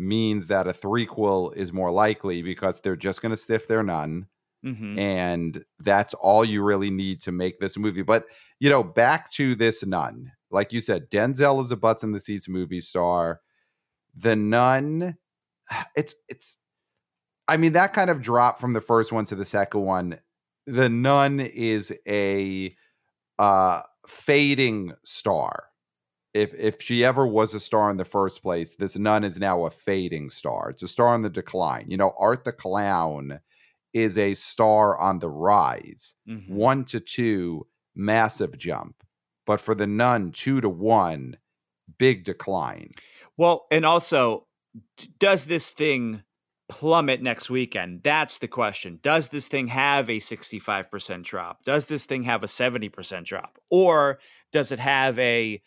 [0.00, 4.26] means that a threequel is more likely because they're just going to stiff their nun,
[4.64, 4.98] Mhm.
[4.98, 8.02] and that's all you really need to make this movie.
[8.02, 8.26] But
[8.58, 10.32] you know, back to this nun.
[10.50, 13.40] Like you said, Denzel is a butts in the seats movie star.
[14.16, 15.16] The nun,
[15.96, 16.58] it's it's.
[17.48, 20.20] I mean, that kind of drop from the first one to the second one.
[20.66, 22.76] The nun is a
[23.38, 25.69] uh fading star.
[26.32, 29.66] If if she ever was a star in the first place, this nun is now
[29.66, 30.70] a fading star.
[30.70, 31.86] It's a star on the decline.
[31.88, 33.40] You know, Art the Clown
[33.92, 36.14] is a star on the rise.
[36.28, 36.48] Mhm.
[36.48, 37.66] One to two,
[37.96, 39.02] massive jump.
[39.46, 41.36] But for the nun, two to one,
[41.98, 42.92] big decline.
[43.36, 44.46] Well, and also,
[45.18, 46.22] does this thing
[46.68, 48.04] plummet next weekend?
[48.04, 49.00] That's the question.
[49.02, 51.64] Does this thing have a 65% drop?
[51.64, 53.58] Does this thing have a 70% drop?
[53.70, 54.20] Or
[54.52, 55.60] does it have a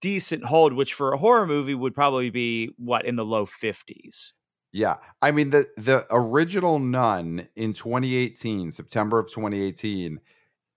[0.00, 4.32] decent hold, which for a horror movie would probably be what in the low 50s?
[4.72, 4.96] Yeah.
[5.22, 10.20] I mean the the original Nun in 2018, September of 2018,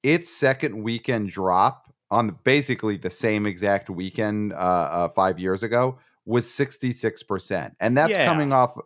[0.03, 5.99] its second weekend drop on basically the same exact weekend uh, uh 5 years ago
[6.25, 7.75] was 66%.
[7.79, 8.17] And that's Yeah.
[8.17, 8.77] coming off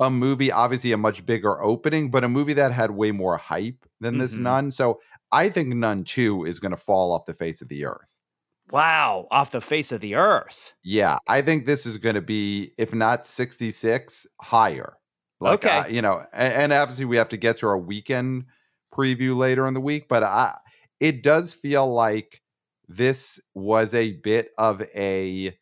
[0.00, 3.84] a movie obviously a much bigger opening, but a movie that had way more hype
[4.00, 4.38] than this Mhm.
[4.38, 4.70] Nun.
[4.70, 5.00] So
[5.32, 8.13] I think Nun 2 is going to fall off the face of the earth.
[8.70, 10.74] Wow, off the face of the earth.
[10.82, 14.96] Yeah, I think this is going to be, if not 66, higher.
[15.40, 15.78] Like, Okay.
[15.78, 18.46] uh, you know, and, and obviously we have to get to our weekend
[18.92, 20.58] preview later in the week, but I,
[21.00, 22.42] it does feel like
[22.88, 25.56] this was a bit of a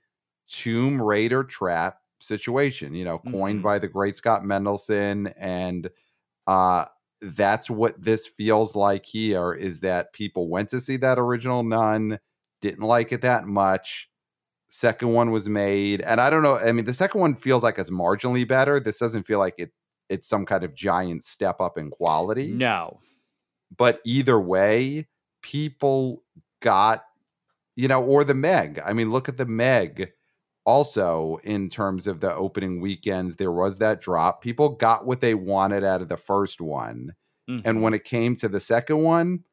[0.49, 3.63] Tomb Raider trap situation, you know, coined Mhm.
[3.63, 5.33] by the great Scott Mendelson.
[5.37, 5.89] And
[6.47, 6.87] uh,
[7.21, 12.19] that's what this feels like here is that people went to see that original Nun,
[12.63, 14.09] didn't like it that much.
[14.71, 16.57] Second one was made, and I don't know.
[16.57, 18.81] I mean, the second one feels like it's marginally better.
[18.81, 19.71] This doesn't feel like it.
[20.09, 22.53] It's some kind of giant step up in quality.
[22.53, 23.01] No.
[23.77, 25.09] But either way,
[25.43, 26.23] people
[26.61, 27.05] got,
[27.77, 28.81] you know, or the Meg.
[28.85, 30.13] I mean, look at the Meg.
[30.65, 34.43] Also, in terms of the opening weekends, there was that drop.
[34.43, 37.15] People got what they wanted out of the first one.
[37.51, 37.63] Mhm.
[37.65, 39.45] And when it came to the second one,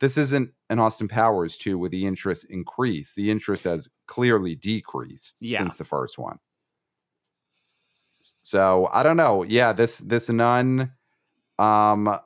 [0.00, 3.16] this isn't an Austin Powers 2 where the interest increased.
[3.16, 5.58] The interest has clearly decreased Yeah.
[5.58, 6.38] since the first one.
[8.42, 9.44] So I don't know.
[9.44, 10.92] Yeah, this this nun
[11.58, 12.16] um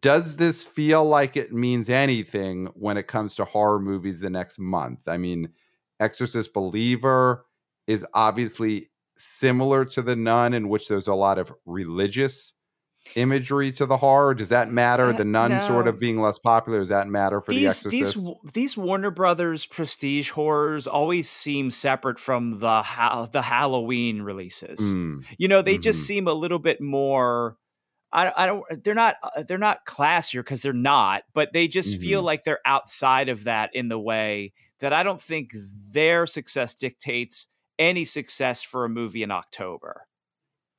[0.00, 4.58] does this feel like it means anything when it comes to horror movies the next
[4.58, 5.06] month?
[5.06, 5.50] I mean,
[6.00, 7.46] Exorcist Believer
[7.86, 12.54] is obviously similar to the nun in which there's a lot of religious
[13.14, 16.88] imagery to the horror does that matter the nun sort of being less popular does
[16.88, 22.18] that matter for the these exorcist these these Warner Brothers prestige horrors always seem separate
[22.18, 24.80] from the ha- the Halloween releases.
[24.80, 26.06] Mm, You know, they just Mhm.
[26.06, 27.56] seem a little bit more.
[28.12, 28.64] I, I don't.
[28.84, 29.16] They're not.
[29.22, 31.24] uh, They're not classier because they're not.
[31.34, 32.24] But they just feel Mhm.
[32.26, 35.50] like they're outside of that in the way that I don't think
[35.92, 37.46] their success dictates
[37.78, 40.06] any success for a movie in October.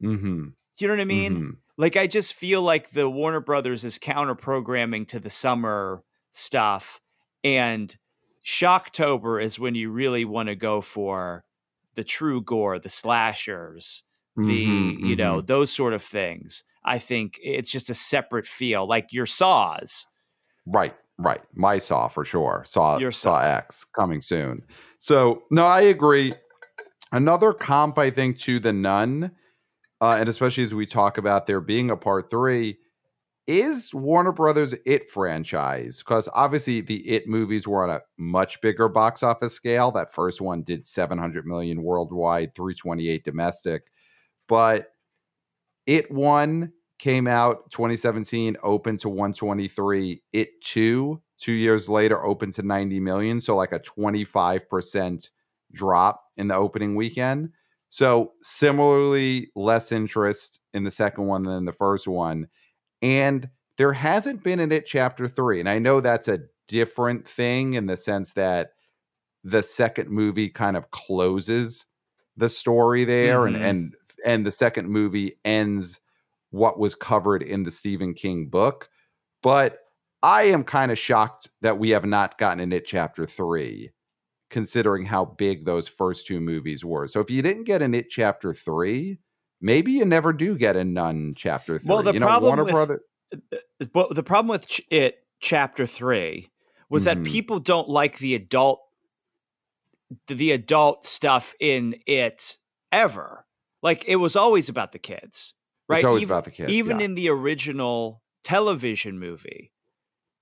[0.02, 1.36] mhm, You know what I mean?
[1.36, 1.58] mhm.
[1.78, 7.00] Like I just feel like the Warner Brothers is counter programming to the summer stuff,
[7.44, 7.96] and
[8.44, 11.44] Shocktober is when you really want to go for
[11.96, 14.04] the true gore, the slashers,
[14.36, 15.48] the Mhm, you know mhm.
[15.48, 16.63] those sort of things.
[16.84, 20.06] I think it's just a separate feel, like your saws.
[20.66, 21.42] Right, right.
[21.54, 22.63] My Saw for sure.
[22.66, 23.46] Saw Your Saw Saw.
[23.58, 24.63] X coming soon.
[24.98, 26.32] So no, I agree.
[27.12, 29.32] Another comp, I think, to the Nun,
[30.02, 32.78] uh, and especially as we talk about there being a part three,
[33.48, 36.00] is Warner Brothers It franchise.
[36.00, 39.92] Because obviously the It movies were on a much bigger box office scale.
[39.92, 43.84] That first one did 700 million worldwide, 328 domestic.
[44.48, 44.94] But
[45.86, 50.22] It one came out 2017, open to 123.
[50.34, 53.40] It two, two years later, opened to 90 million.
[53.40, 55.30] So like a 25%
[55.72, 57.52] drop in the opening weekend.
[57.89, 62.47] So similarly, less interest in the second one than the first one.
[63.02, 65.60] And there hasn't been an It Chapter 3.
[65.60, 68.71] And I know that's a different thing in the sense that
[69.43, 71.86] the second movie kind of closes
[72.36, 73.56] the story there Mhm.
[73.56, 73.95] and and
[74.26, 76.02] and the second movie ends
[76.50, 78.89] what was covered in the Stephen King book.
[79.43, 79.80] But
[80.23, 83.91] I am kind of shocked that we have not gotten an It Chapter 3
[84.50, 87.08] considering how big those first two movies were.
[87.08, 89.18] So if you didn't get an It Chapter 3,
[89.62, 91.88] maybe you never do get a Nun Chapter 3.
[91.94, 93.02] Well, the you know, problem Warner with- Brother
[93.92, 96.50] But the problem with ch- it chapter three
[96.90, 97.06] was Mhm.
[97.06, 98.80] that people don't like the adult
[100.28, 102.58] the adult stuff in it
[102.94, 103.46] ever.
[103.84, 105.54] Like it was always about the kids,
[105.90, 105.98] right?
[105.98, 106.70] It's always even, about the kids.
[106.70, 107.06] even yeah.
[107.06, 109.74] in the original television movie,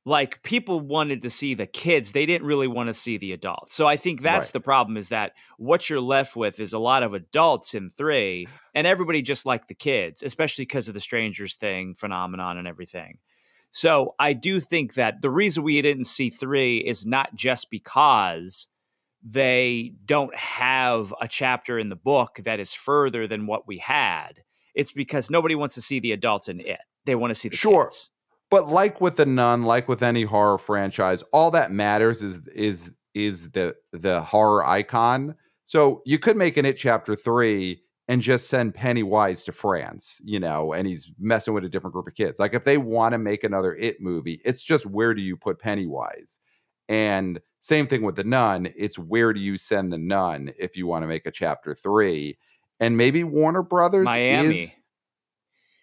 [0.07, 3.73] like people wanted to see the kids, they didn't really want to see the adults.
[3.73, 4.53] So I think that's Right.
[4.53, 8.47] the problem is that what you're left with is a lot of adults in three,
[8.75, 13.17] and everybody just liked the kids, especially because of the Stranger Things phenomenon and everything.
[13.71, 18.67] So I do think that the reason we didn't see three is not just because
[19.27, 24.43] they don't have a chapter in the book that is further than what we had.
[24.75, 26.79] It's because nobody wants to see the adults in it.
[27.05, 27.85] They want to see the Sure.
[27.85, 28.11] kids.
[28.49, 32.91] But like with the nun like with any horror franchise all that matters is is
[33.15, 35.33] is the the horror icon.
[35.63, 40.39] So you could make an it chapter 3 and just send pennywise to france you
[40.39, 42.39] know and he's messing with a different group of kids.
[42.39, 45.59] Like if they want to make another it movie it's just where do you put
[45.59, 46.39] pennywise?
[46.87, 50.85] And same thing with the nun it's where do you send the nun if you
[50.85, 52.37] want to make a chapter 3
[52.79, 54.59] and maybe warner brothers Miami.
[54.59, 54.75] is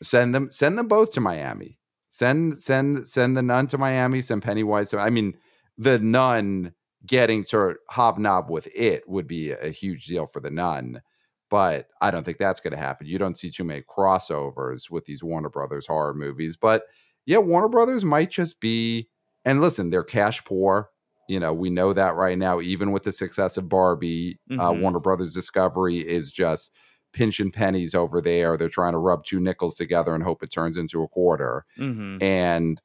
[0.03, 1.79] send them send them both to miami
[2.13, 5.37] send send send the nun to Miami, send Pennywise to I mean,
[5.79, 6.75] the nun
[7.07, 11.03] getting to hobnob with it would be a huge deal for the nun.
[11.51, 13.07] But I don't think that's going to happen.
[13.09, 16.57] You don't see too many crossovers with these Warner Brothers horror movies.
[16.57, 16.85] But
[17.27, 19.09] yeah, Warner Brothers might just be,
[19.45, 20.91] and listen, they're cash poor.
[21.29, 24.81] You know, we know that right now, even with the success of Barbie, uh, Mhm.
[24.81, 26.73] Warner Brothers Discovery is just
[27.13, 28.57] pinching pennies over there.
[28.57, 32.19] They're trying to rub two nickels together and hope it turns into a quarter hmm
[32.21, 32.81] and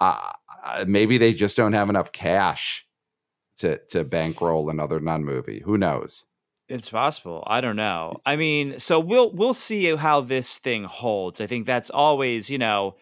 [0.00, 0.32] uh,
[0.86, 2.86] maybe they just don't have enough cash
[3.58, 5.60] to to bankroll another nun movie.
[5.64, 6.26] Who knows?
[6.68, 7.42] It's possible.
[7.48, 8.14] I don't know.
[8.24, 11.40] I mean, so we'll we'll see how this thing holds.
[11.40, 12.96] I think that's always, you know,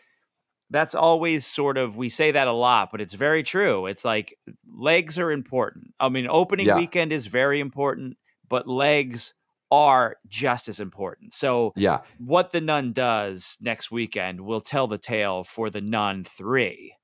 [0.71, 3.87] that's always sort of we say that a lot, but it's very true.
[3.87, 5.95] It's like legs are important.
[6.01, 6.75] I mean, opening Yeah.
[6.75, 8.19] weekend is very important,
[8.49, 9.35] but legs
[9.71, 11.33] are just as important.
[11.33, 16.25] So Yeah, what the nun does next weekend will tell the tale for the nun
[16.25, 16.95] 3.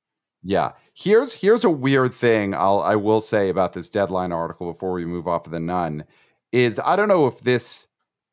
[0.42, 0.72] yeah.
[0.96, 5.04] Here's here's a weird thing I'll I will say about this deadline article before we
[5.04, 6.04] move off of the nun
[6.52, 7.88] is I don't know if this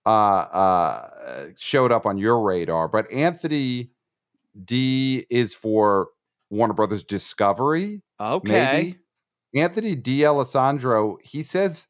[0.06, 3.92] uh uh showed up on your radar, but Anthony
[4.66, 6.10] D is for
[6.50, 8.02] Warner Brothers Discovery.
[8.20, 8.48] Okay.
[8.84, 8.98] maybe.
[9.56, 10.26] Anthony D.
[10.26, 11.88] Alessandro, he says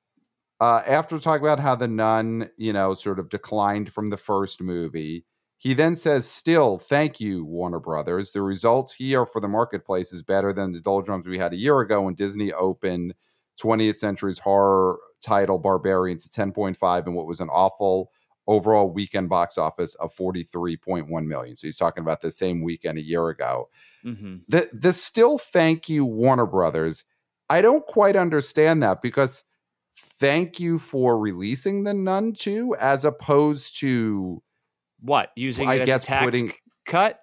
[0.61, 4.61] uh, after talking about how the nun, you know, sort of declined from the first
[4.61, 5.25] movie,
[5.57, 8.31] he then says, Still, thank you, Warner Brothers.
[8.31, 11.81] The results here for the marketplace is better than the doldrums we had a year
[11.81, 13.15] ago when Disney opened
[13.61, 18.11] 20th Century's horror title Barbarians to 10.5 and what was an awful
[18.47, 21.55] overall weekend box office of 43.1 million.
[21.55, 23.69] So he's talking about the same weekend a year ago
[24.03, 27.05] hmm the the still thank you Warner Brothers.
[27.49, 29.43] I don't quite understand that because
[29.97, 34.41] thank you for releasing the Nun too, as opposed to
[34.99, 35.29] What?
[35.35, 36.51] Using I it as guess a tax putting-
[36.85, 37.19] cut?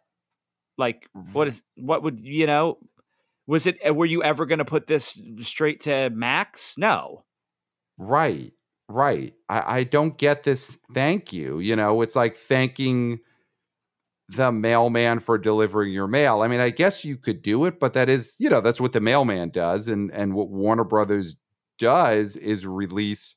[0.76, 2.78] Like what is what would you know?
[3.46, 6.76] Was it uh, were you ever going to put this straight to Max?
[6.78, 7.24] No.
[7.96, 8.52] right,
[8.88, 9.34] right.
[9.48, 11.58] I, I don't get this thank you.
[11.58, 13.18] You know, it's like thanking
[14.28, 16.42] the mailman for delivering your mail.
[16.42, 18.92] I mean, I guess you could do it, but that is, you know, that's what
[18.92, 19.88] the mailman does.
[19.88, 21.34] And and what Warner Brothers
[21.78, 23.36] does is release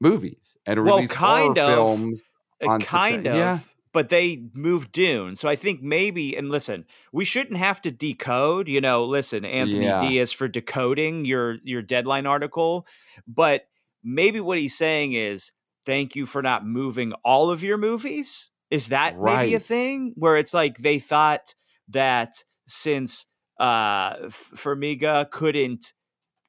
[0.00, 1.68] movies and Well, release kind of.
[1.74, 2.22] films
[2.62, 3.36] Uh, on kind of.
[3.36, 3.58] yeah.
[3.92, 5.34] But they moved Dune.
[5.36, 9.84] So I think maybe, and listen, we shouldn't have to decode, you know, listen, Anthony
[9.84, 10.06] Yeah.
[10.06, 12.86] Diaz for decoding your your deadline article.
[13.26, 13.66] But
[14.04, 15.52] maybe what he's saying is
[15.86, 18.50] thank you for not moving all of your movies.
[18.70, 21.54] Is that maybe a thing where it's like they thought
[21.88, 23.24] that since
[23.58, 25.92] uh F- Farmiga couldn't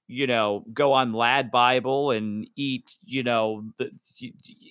[0.10, 3.92] you know, go on Lad Bible and eat, you know, the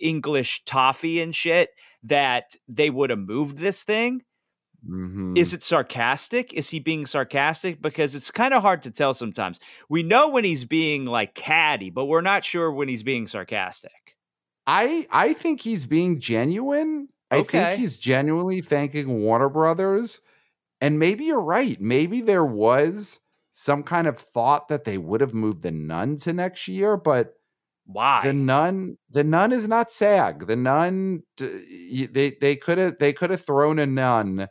[0.01, 1.71] English toffee and shit,
[2.03, 4.23] that they would have moved this thing.
[4.89, 5.39] Mhm.
[5.39, 6.53] Is it sarcastic?
[6.53, 7.81] Is he being sarcastic?
[7.81, 9.61] Because it's kind of hard to tell sometimes.
[9.89, 14.17] We know when he's being like catty, but we're not sure when he's being sarcastic.
[14.67, 17.09] I I think he's being genuine.
[17.31, 20.21] I think he's genuinely thanking Warner Brothers.
[20.81, 21.81] And maybe you're right.
[21.81, 23.21] Maybe there was
[23.61, 27.35] some kind of thought that they would have moved the nun to next year, but
[27.87, 28.21] Why?
[28.23, 30.47] the nun the nun is not SAG.
[30.47, 34.47] The nun they they could have they could have thrown a nun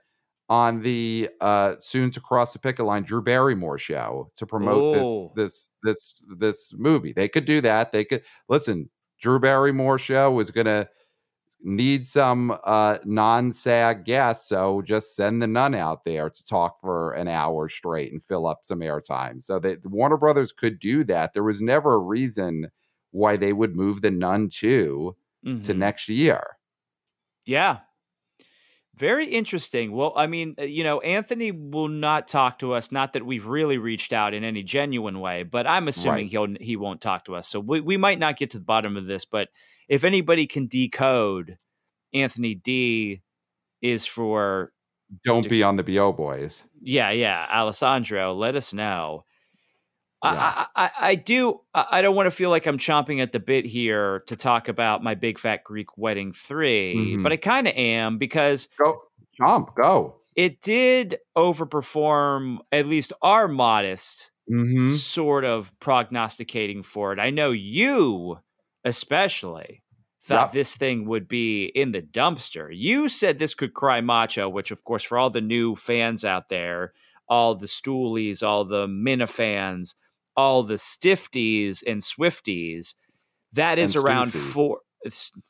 [0.50, 5.32] on the uh soon to cross the picket line Drew Barrymore show to promote Oh.
[5.36, 7.14] this this this this movie.
[7.14, 7.94] They could do that.
[7.94, 8.90] They could listen,
[9.22, 10.90] Drew Barrymore show was gonna
[11.62, 17.12] need some uh non-SAG guests, so just send the nun out there to talk for
[17.14, 19.42] an hour straight and fill up some airtime.
[19.44, 21.34] So that Warner Brothers could do that.
[21.34, 22.70] There was never a reason
[23.12, 25.78] why they would move the nun to Mhm.
[25.78, 26.58] next year.
[27.46, 27.80] Yeah.
[28.96, 29.92] Very interesting.
[29.92, 32.92] Well, I mean, uh, you know, Anthony will not talk to us.
[32.92, 36.32] Not that we've really reached out in any genuine way, but I'm assuming Right.
[36.32, 37.48] he'll he won't talk to us.
[37.48, 39.24] So we, we might not get to the bottom of this.
[39.24, 39.50] But
[39.88, 41.58] if anybody can decode
[42.14, 43.22] Anthony D
[43.82, 44.72] is for
[45.26, 46.66] Don't D- be on the BO boys.
[46.82, 49.24] yeah yeah Alessandro, let us know.
[50.24, 50.66] Yeah.
[50.76, 51.62] I, I, I do.
[51.76, 55.04] I don't want to feel like I'm chomping at the bit here to talk about
[55.04, 59.00] my big fat Greek wedding 3 but I kind of am because Go
[59.40, 60.16] chomp, go.
[60.36, 64.88] it did overperform at least our modest Mm-hmm.
[64.92, 67.20] sort of prognosticating for it.
[67.20, 68.40] I know you
[68.88, 69.84] especially
[70.22, 70.52] thought Yep.
[70.52, 72.70] this thing would be in the dumpster.
[72.72, 76.50] You said this could cry macho, which of course for all the new fans out
[76.50, 76.94] there,
[77.30, 79.96] all the stoolies, all the minifans,
[80.36, 82.96] all the stifties and swifties,
[83.54, 84.54] that is And around stoofies.
[84.54, 84.82] four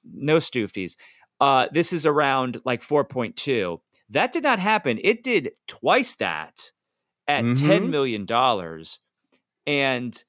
[0.03, 0.95] no stoofies.
[1.39, 3.79] Uh, this is around like 4.2.
[4.09, 4.99] That did not happen.
[5.03, 6.71] It did twice that
[7.27, 7.89] at $10 Mhm.
[7.89, 8.99] million dollars.
[9.65, 10.23] And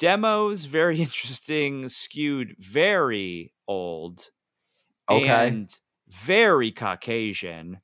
[0.00, 4.30] demos, very interesting, skewed, very old,
[5.08, 5.48] Okay.
[5.48, 5.72] and
[6.08, 7.78] very Caucasian.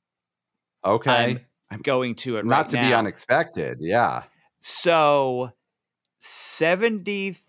[0.83, 1.45] Okay.
[1.71, 3.77] I'm going to it Not right to be unexpected.
[3.81, 4.23] Yeah.
[4.59, 5.51] So
[6.21, 7.41] 72%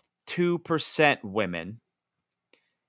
[1.23, 1.79] women,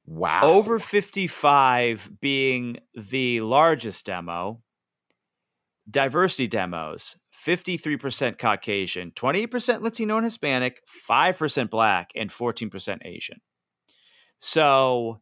[0.07, 0.41] Wow.
[0.43, 4.61] over 55 being the largest demo.
[5.89, 7.17] Diversity demos
[7.47, 13.41] 53% Caucasian, 28% Latino and Hispanic, 5% Black, and 14% Asian.
[14.39, 15.21] So,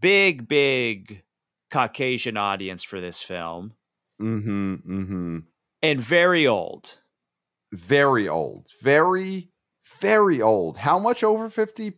[0.00, 1.22] big, big
[1.70, 3.74] Caucasian audience for this film
[4.20, 4.74] Mm-hmm.
[4.74, 5.38] Mm-hmm.
[5.82, 6.98] and very old.
[7.72, 8.70] Very old.
[8.82, 9.50] Very,
[10.00, 10.78] very old.
[10.78, 11.92] How much over 50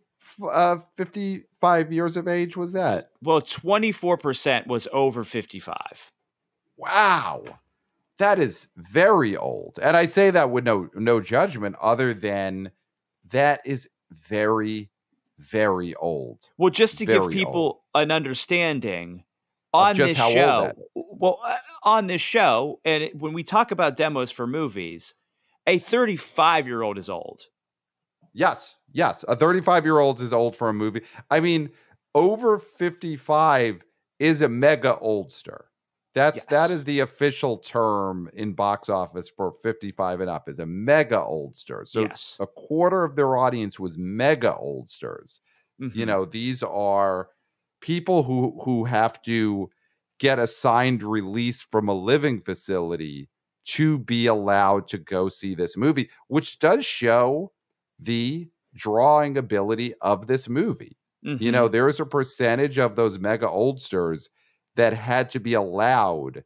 [0.53, 3.11] uh 55 years of age was that?
[3.23, 6.13] Well, 24% was over 55.
[6.77, 7.45] Wow.
[8.19, 9.79] That is very old.
[9.83, 12.73] And I say that with no no judgment other than
[13.31, 14.91] that is very
[15.39, 16.51] very old.
[16.59, 19.25] Well, just to give Very people an understanding
[19.73, 23.71] on this how old show, well, uh, on this show, and it, when we talk
[23.71, 25.15] about demos for movies,
[25.67, 27.43] a 35 year old is old.
[28.33, 28.81] Yes.
[28.93, 31.03] Yes, a 35-year-old is old for a movie.
[31.31, 31.71] I mean,
[32.15, 33.85] over 55
[34.19, 35.65] is a mega oldster.
[36.15, 36.71] That's that Yes.
[36.71, 41.87] is the official term in box office for 55 and up is a mega oldster.
[41.87, 42.41] So yes.
[42.41, 45.41] a quarter of their audience was mega oldsters.
[45.93, 46.07] you Mhm.
[46.07, 47.29] know these are
[47.81, 49.71] people who who have to
[50.19, 53.29] get a signed release from a living facility
[53.65, 57.53] to be allowed to go see this movie which does show
[58.01, 60.99] the drawing ability of this movie
[61.39, 61.53] you Mhm.
[61.53, 64.29] know there's a percentage of those mega oldsters
[64.79, 66.45] that had to be allowed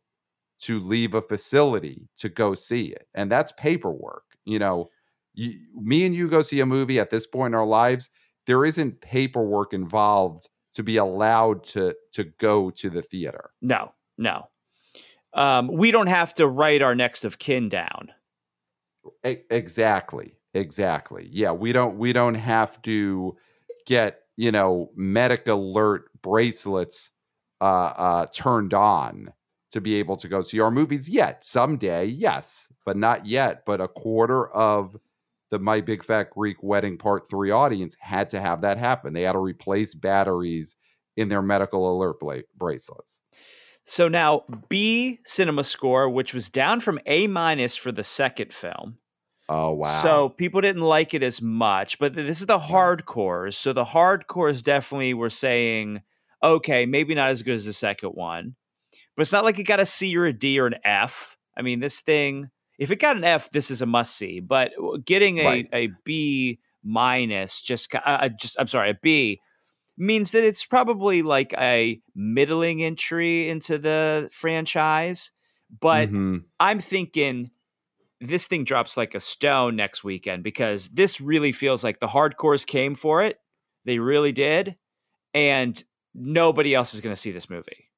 [0.59, 4.89] to leave a facility to go see it and that's paperwork you know
[5.35, 8.11] you, me and you go see a movie at this point in our lives
[8.47, 14.49] there isn't paperwork involved to be allowed to to go to the theater no, no.
[15.35, 18.13] Um, we don't have to write our next of kin down.
[19.27, 23.35] E- exactly exactly yeah we don't we don't have to
[23.87, 27.12] get you know, medic alert bracelets
[27.63, 29.33] uh, uh, turned on
[29.71, 31.45] to be able to go see our movies yet.
[31.45, 33.65] Someday, yes, but not yet.
[33.65, 34.97] But a quarter of
[35.51, 39.13] the My Big Fat Greek Wedding Part 3 audience had to have that happen.
[39.13, 40.77] They had to replace batteries
[41.17, 43.21] in their medical alert bla- bracelets.
[43.85, 48.99] So now B cinema score, which was down from A minus for the second film.
[49.49, 50.03] Oh wow.
[50.03, 53.55] So people didn't like it as much, but this is the hardcores.
[53.55, 56.03] So the hardcores definitely were saying,
[56.43, 58.55] okay, maybe not as good as the second one.
[59.17, 61.37] But it's not like it got a C or a D or an F.
[61.57, 64.41] I mean, this thing, if it got an F, this is a must see.
[64.41, 64.73] But
[65.05, 65.67] getting a, Right.
[65.73, 69.41] a B minus, just uh, just I'm sorry, a B
[69.99, 75.33] means that it's probably like a middling entry into the franchise.
[75.81, 76.45] But Mhm.
[76.61, 77.51] I'm thinking
[78.21, 82.67] this thing drops like a stone next weekend because this really feels like the hardcores
[82.67, 83.39] came for it.
[83.85, 84.77] They really did.
[85.35, 85.83] And
[86.15, 87.89] nobody else is going to see this movie.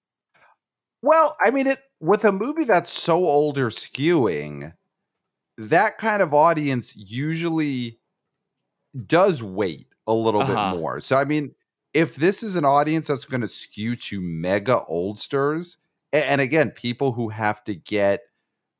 [1.02, 4.72] Well, I mean, it with a movie that's so old or skewing,
[5.58, 8.00] that kind of audience usually
[9.06, 10.72] does wait a little Uh-huh.
[10.72, 11.00] bit more.
[11.00, 11.54] So, I mean,
[11.92, 15.78] if this is an audience that's going to skew to mega oldsters,
[16.12, 18.22] a- and again, people who have to get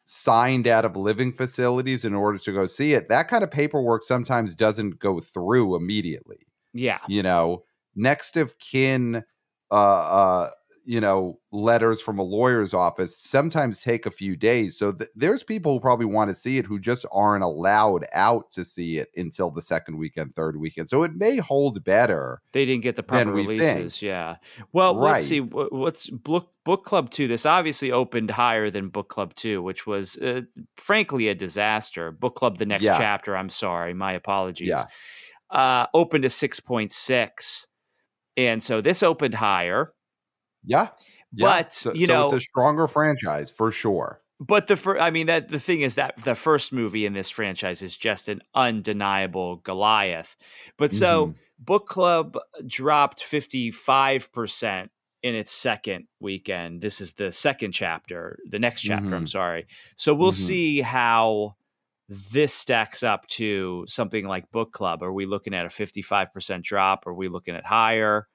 [0.07, 4.03] signed out of living facilities in order to go see it, that kind of paperwork
[4.03, 6.99] sometimes doesn't go through immediately Yeah.
[7.09, 7.65] you know
[7.97, 9.23] next of kin
[9.71, 10.51] uh uh
[10.87, 15.43] you know letters from a lawyer's office sometimes take a few days so th- there's
[15.43, 19.09] people who probably want to see it who just aren't allowed out to see it
[19.17, 23.03] until the second weekend third weekend so it may hold better They didn't get the
[23.03, 23.61] proper we think.
[23.63, 24.03] releases.
[24.03, 24.37] Yeah.
[24.75, 25.13] Well, Right.
[25.13, 25.41] let's see.
[25.41, 27.29] What's book book club two?
[27.29, 30.43] This obviously opened higher than book club two, which was uh,
[30.77, 32.13] frankly a disaster.
[32.13, 32.99] Book club the next Yeah.
[32.99, 33.35] chapter.
[33.39, 34.69] I'm sorry, my apologies.
[34.69, 34.85] Yeah.
[35.51, 37.67] Uh, opened to six point six,
[38.37, 39.93] and so this opened higher.
[40.65, 40.89] yeah,
[41.33, 41.47] yeah.
[41.47, 45.11] But so, you so know, it's a stronger franchise for sure But the fir- I
[45.11, 48.41] mean that the thing is that the first movie in this franchise is just an
[48.55, 50.37] undeniable Goliath.
[50.77, 51.35] But so Mhm.
[51.59, 54.91] Book Club dropped 55%
[55.23, 56.83] in its second weekend.
[56.83, 59.29] This is the second chapter, the next chapter, I'm Mhm.
[59.31, 59.67] sorry.
[59.97, 60.47] So we'll Mhm.
[60.47, 61.57] see how
[62.09, 65.03] this stacks up to something like Book Club.
[65.03, 67.07] Are we looking at a 55% drop?
[67.07, 68.29] Are we looking at higher?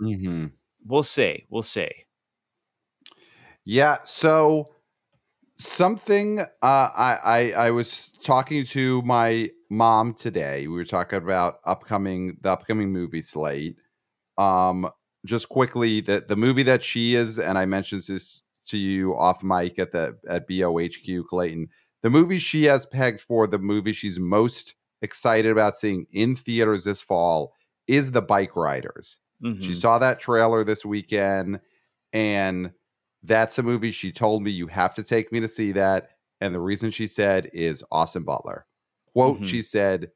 [0.00, 0.52] Mhm.
[0.86, 1.44] We'll see.
[1.50, 1.90] We'll see.
[3.64, 3.98] Yeah.
[4.04, 4.70] So
[5.58, 10.66] something uh, I, I I was talking to my mom today.
[10.68, 13.76] We were talking about upcoming the upcoming movie slate.
[14.38, 14.88] Um,
[15.26, 19.42] just quickly, the the movie that she is, and I mentioned this to you off
[19.42, 21.68] mic at the at BOHQ Clayton.
[22.02, 26.84] The movie she has pegged for the movie she's most excited about seeing in theaters
[26.84, 27.52] this fall
[27.86, 29.20] is The Bike Riders.
[29.42, 29.76] She Mhm.
[29.76, 31.60] saw that trailer this weekend,
[32.12, 32.72] and
[33.22, 36.10] that's the movie she told me you have to take me to see that.
[36.40, 38.66] And the reason she said is Austin Butler.
[39.12, 39.46] Quote, Mhm.
[39.46, 40.10] she said,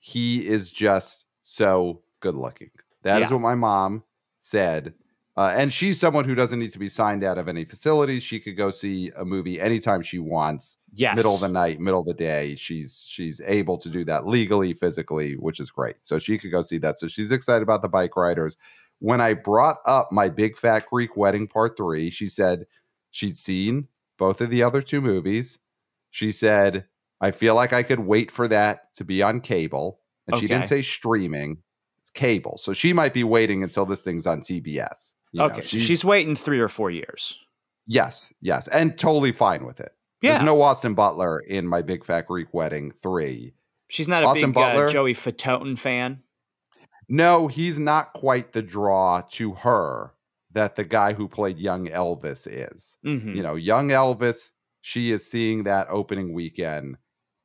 [0.00, 2.70] he is just so good looking.
[3.02, 3.34] That is Yeah.
[3.34, 4.02] what my mom
[4.40, 4.94] said.
[5.38, 8.24] Uh, and she's someone who doesn't need to be signed out of any facilities.
[8.24, 11.14] She could go see a movie anytime she wants Yes.
[11.14, 12.56] middle of the night, middle of the day.
[12.56, 15.94] She's she's able to do that legally, physically, which is great.
[16.02, 16.98] So she could go see that.
[16.98, 18.56] So she's excited about the bike riders.
[18.98, 22.66] When I brought up my big fat Greek wedding part three, she said
[23.12, 23.86] she'd seen
[24.16, 25.60] both of the other two movies.
[26.10, 26.86] She said,
[27.20, 30.00] I feel like I could wait for that to be on cable.
[30.26, 31.62] And she didn't say streaming,
[32.00, 32.58] it's cable.
[32.58, 35.14] So she might be waiting until this thing's on TBS.
[35.32, 35.60] You know, Okay.
[35.62, 37.38] so she's waiting three or four years.
[37.86, 39.92] Yes, yes, and totally fine with it.
[40.22, 40.32] Yeah.
[40.32, 43.54] There's no Austin Butler in my Big Fat Greek Wedding three.
[43.88, 46.22] She's not a Austin big uh, Joey Fatone fan.
[47.08, 50.12] No, he's not quite the draw to her
[50.52, 52.96] that the guy who played young Elvis is.
[53.04, 53.34] Mhm.
[53.34, 54.50] You know, young Elvis,
[54.82, 56.96] she is seeing that opening weekend,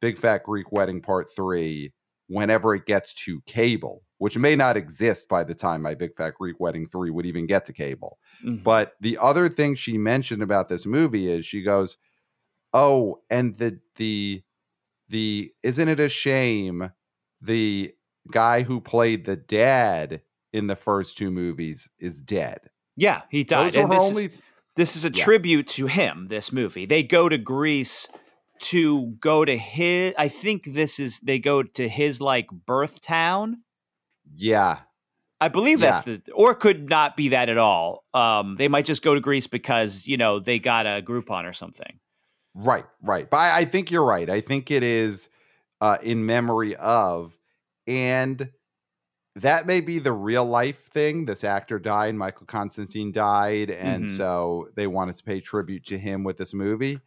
[0.01, 1.93] Big Fat Greek Wedding Part three,
[2.27, 6.34] whenever it gets to cable, which may not exist by the time my Big Fat
[6.36, 8.19] Greek Wedding three would even get to cable.
[8.41, 8.63] Mhm.
[8.63, 11.97] But the other thing she mentioned about this movie is she goes,
[12.71, 14.41] "Oh, and the the
[15.09, 16.91] the isn't it a shame
[17.41, 17.93] the
[18.32, 20.21] guy who played the dad
[20.53, 23.74] in the first two movies is dead." yeah, he died.
[23.74, 24.32] Those And this, only is,
[24.78, 25.21] this is a yeah.
[25.21, 26.28] tribute to him.
[26.30, 26.86] This movie.
[26.86, 28.07] They go to Greece
[28.59, 30.13] to go to his.
[30.17, 33.63] I think this is they go to his like birth town.
[34.36, 34.79] Yeah.
[35.41, 38.05] I believe that's the, or could not be that at all.
[38.13, 41.51] Um, they might just go to Greece because you know they got a Groupon or
[41.51, 41.99] something.
[42.55, 43.29] Right, right.
[43.29, 44.29] But I, I think you're right.
[44.29, 45.27] I think it is
[45.81, 47.38] uh, in memory of,
[47.88, 48.51] and
[49.36, 51.25] that may be the real life thing.
[51.25, 54.15] This actor died, Michael Constantine died, and Mhm.
[54.17, 56.99] so they wanted to pay tribute to him with this movie.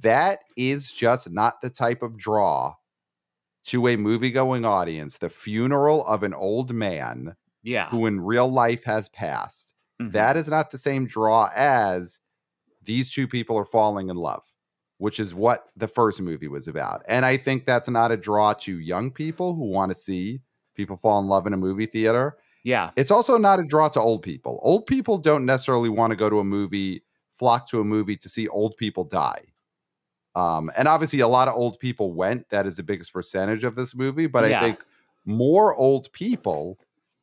[0.00, 2.74] That is just not the type of draw
[3.64, 5.18] to a movie going audience.
[5.18, 7.88] The funeral of an old man Yeah.
[7.88, 9.74] who in real life has passed.
[10.00, 10.12] Mhm.
[10.12, 12.20] That is not the same draw as
[12.82, 14.42] these two people are falling in love,
[14.98, 17.02] which is what the first movie was about.
[17.08, 20.40] And I think that's not a draw to young people who want to see
[20.74, 22.36] people fall in love in a movie theater.
[22.64, 22.90] yeah.
[22.96, 24.58] It's also not a draw to old people.
[24.62, 27.02] Old people don't necessarily want to go to a movie,
[27.32, 29.42] flock to a movie to see old people die.
[30.34, 32.48] Um, and obviously, a lot of old people went.
[32.50, 34.26] That is the biggest percentage of this movie.
[34.26, 34.58] But Yeah.
[34.58, 34.84] I think
[35.24, 36.78] more old people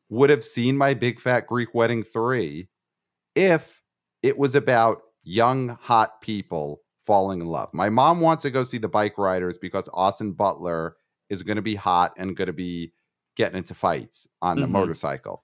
[0.09, 2.67] would have seen my Big Fat Greek Wedding 3
[3.35, 3.81] if
[4.23, 7.73] it was about young, hot people falling in love.
[7.73, 10.95] My mom wants to go see the bike riders because Austin Butler
[11.29, 12.91] is going to be hot and going to be
[13.35, 14.71] getting into fights on the Mhm.
[14.71, 15.43] motorcycle.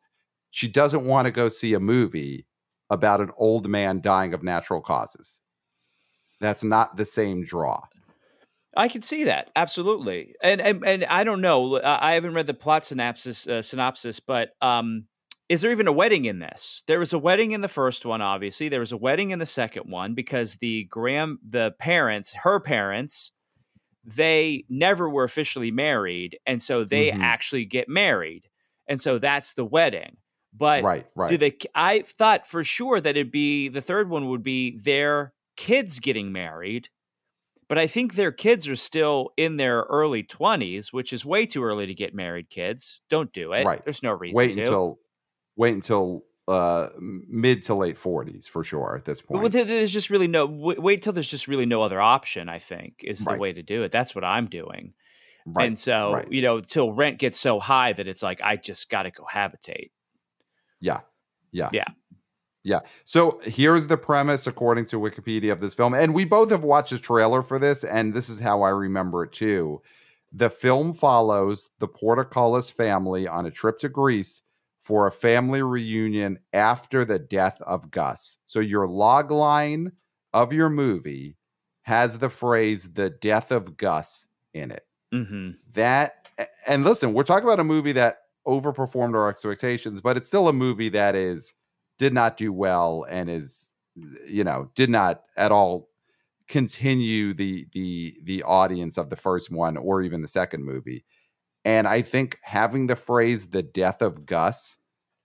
[0.52, 2.46] She doesn't want to go see a movie
[2.90, 5.42] about an old man dying of natural causes.
[6.40, 7.82] That's not the same draw.
[8.76, 11.80] I can see that absolutely, and and, and I don't know.
[11.80, 15.06] I I haven't read the plot synopsis uh, synopsis, but um,
[15.50, 16.84] is there even a wedding in this?
[16.86, 18.70] There was a wedding in the first one, obviously.
[18.70, 23.32] There was a wedding in the second one because the Graham, the parents, her parents,
[24.04, 27.22] they never were officially married, and so they Mhm.
[27.22, 28.48] actually get married,
[28.88, 30.18] and so that's the wedding.
[30.54, 31.30] But right, right.
[31.30, 35.34] do the I thought for sure that it'd be the third one would be their
[35.58, 36.88] kids getting married,
[37.68, 41.64] but I think their kids are still in their early twenties, which is way too
[41.64, 42.50] early to get married.
[42.50, 43.66] Kids, don't do it.
[43.66, 43.84] Right.
[43.84, 44.62] There's no reason wait to.
[44.62, 45.00] until
[45.58, 49.52] wait until uh mid to late 40s for sure at this point.
[49.52, 52.48] there's just really no wait, wait till there's just really no other option.
[52.48, 53.40] I think is the Right.
[53.40, 53.92] way to do it.
[53.92, 54.94] That's what I'm doing.
[55.46, 55.68] right.
[55.68, 56.32] and so right.
[56.32, 59.92] you know, till rent gets so high that it's like I just got to cohabitate.
[60.80, 61.00] Yeah.
[61.52, 61.70] Yeah.
[61.74, 61.88] Yeah.
[62.68, 62.80] Yeah.
[63.06, 65.94] So here's the premise, according to Wikipedia, of this film.
[65.94, 69.24] And we both have watched a trailer for this, and this is how I remember
[69.24, 69.82] it too.
[70.34, 74.44] The film follows the Portokalos family on a trip to Greece
[74.82, 78.38] for a family reunion after the death of Gus.
[78.46, 79.94] So your log line
[80.34, 81.38] of your movie
[81.84, 86.28] has the phrase the death of Gus in it hmm that
[86.68, 90.54] and listen we're talking about a movie that overperformed our expectations but it's still a
[90.54, 91.54] movie that is
[91.98, 93.72] did not do well and is
[94.28, 95.90] you know did not at all
[96.48, 101.04] continue the the the audience of the first one or even the second movie
[101.66, 104.78] and i think having the phrase the death of gus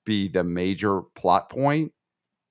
[0.04, 1.92] be the major plot point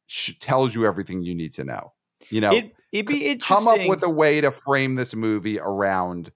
[0.05, 1.91] sh- tells you everything you need to know
[2.29, 3.65] you know It it'd be interesting.
[3.65, 6.31] come up with a way to frame this movie around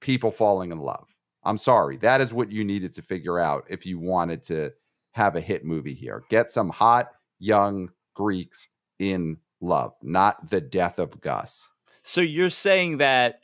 [0.00, 1.08] people falling in love.
[1.44, 1.96] I'm sorry.
[1.98, 4.72] That is what you needed to figure out if you wanted to
[5.12, 6.24] have a hit movie here.
[6.28, 7.10] Get some hot
[7.42, 8.68] young Greeks
[8.98, 11.70] in love, not the death of Gus.
[12.02, 13.40] So you're saying that,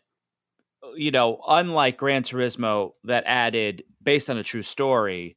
[0.82, 5.36] uh, you know, unlike Gran Turismo that added based on a true story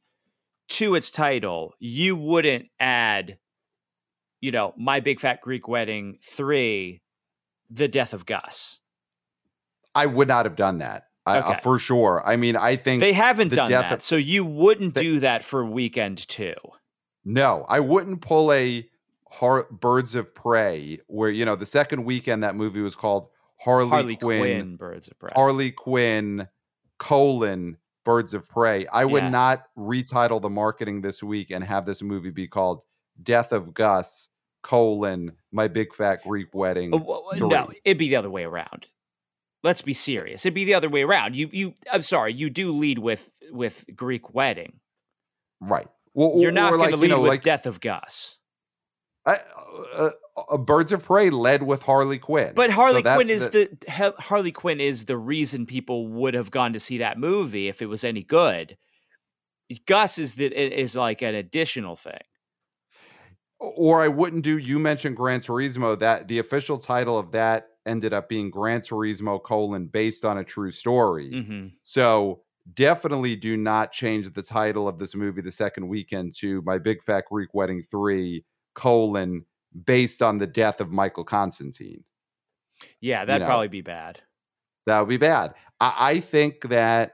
[0.68, 3.38] to its title, you wouldn't add,
[4.40, 7.02] you know, My Big Fat Greek Wedding 3,
[7.70, 8.78] The Death of Gus.
[9.94, 11.08] I would not have done that.
[11.26, 12.22] I, uh, for sure.
[12.24, 13.92] I mean, I think They haven't the done that.
[13.92, 16.54] of- so you wouldn't They- do that for Weekend 2.
[17.24, 18.88] No, I wouldn't pull a
[19.30, 23.28] har- Birds of Prey where you know the second weekend that movie was called
[23.60, 25.30] Harley, Harley Quinn, Quinn, Birds of Prey.
[25.34, 26.48] Harley Quinn
[26.98, 28.86] colon Birds of Prey.
[28.86, 29.28] I would Yeah.
[29.30, 32.84] not retitle the marketing this week and have this movie be called
[33.22, 34.28] Death of Gus
[34.62, 36.92] colon My Big Fat Greek Wedding.
[36.94, 38.86] Uh, w- w- No, it'd be the other way around.
[39.64, 40.44] Let's be serious.
[40.44, 41.36] It'd be the other way around.
[41.36, 41.74] You, you.
[41.92, 42.32] I'm sorry.
[42.32, 44.80] You do lead with with Greek wedding.
[45.60, 45.86] Right.
[46.14, 48.36] Well, You're not going like, to you lead know, with like Death of Gus.
[49.24, 49.38] I,
[49.96, 50.10] uh,
[50.50, 52.52] uh, Birds of Prey led with Harley Quinn.
[52.56, 56.50] But Harley that's Quinn is the, Har- Harley Quinn is the reason people would have
[56.50, 58.76] gone to see that movie if it was any good.
[59.86, 62.18] Gus is the is like an additional thing.
[63.60, 64.58] or I wouldn't do.
[64.58, 65.98] You mentioned Gran Turismo.
[65.98, 70.44] That the official title of that ended up being Gran Turismo colon based on a
[70.44, 71.44] true story.
[71.46, 72.41] hmm So
[72.74, 77.02] definitely do not change the title of this movie the second weekend to My Big
[77.02, 78.44] Fat Greek Wedding 3
[78.74, 79.44] colon
[79.84, 82.04] based on the death of Michael Constantine.
[83.00, 83.46] Yeah, that'd know.
[83.46, 84.20] probably be bad.
[84.86, 85.54] That would be bad.
[85.80, 87.12] I, I think that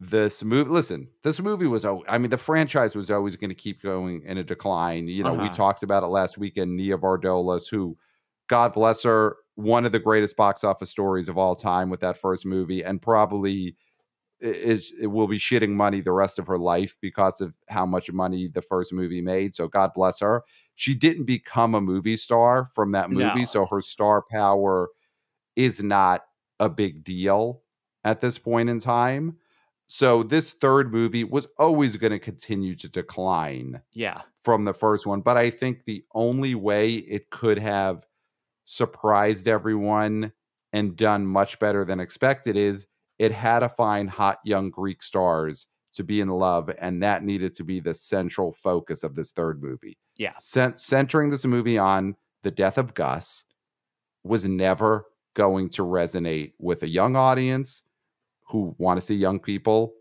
[0.00, 3.82] this movie, listen, this movie was, I mean, the franchise was always going to keep
[3.82, 5.06] going in a decline.
[5.08, 5.54] You know, we Uh-huh.
[5.54, 6.76] talked about it last weekend.
[6.76, 7.96] Nia Vardalos, who,
[8.48, 12.16] God bless her, one of the greatest box office stories of all time with that
[12.16, 13.76] first movie, and probably
[14.42, 18.10] is it will be shitting money the rest of her life because of how much
[18.12, 19.54] money the first movie made.
[19.54, 20.42] So God bless her.
[20.74, 23.44] She didn't become a movie star from that movie, No.
[23.44, 24.88] so her star power
[25.56, 26.22] is not
[26.60, 27.62] a big deal
[28.04, 29.36] at this point in time.
[29.86, 34.22] So this third movie was always going to continue to decline Yeah.
[34.42, 38.06] from the first one, but I think the only way it could have
[38.64, 40.32] surprised everyone
[40.72, 42.86] and done much better than expected is
[43.18, 47.54] it had to find hot young Greek stars to be in love, and that needed
[47.54, 49.98] to be the central focus of this third movie.
[50.16, 50.32] Yeah.
[50.38, 53.44] Cent- centering this movie on the death of Gus
[54.24, 57.82] was never going to resonate with a young audience
[58.48, 59.94] who want to see young people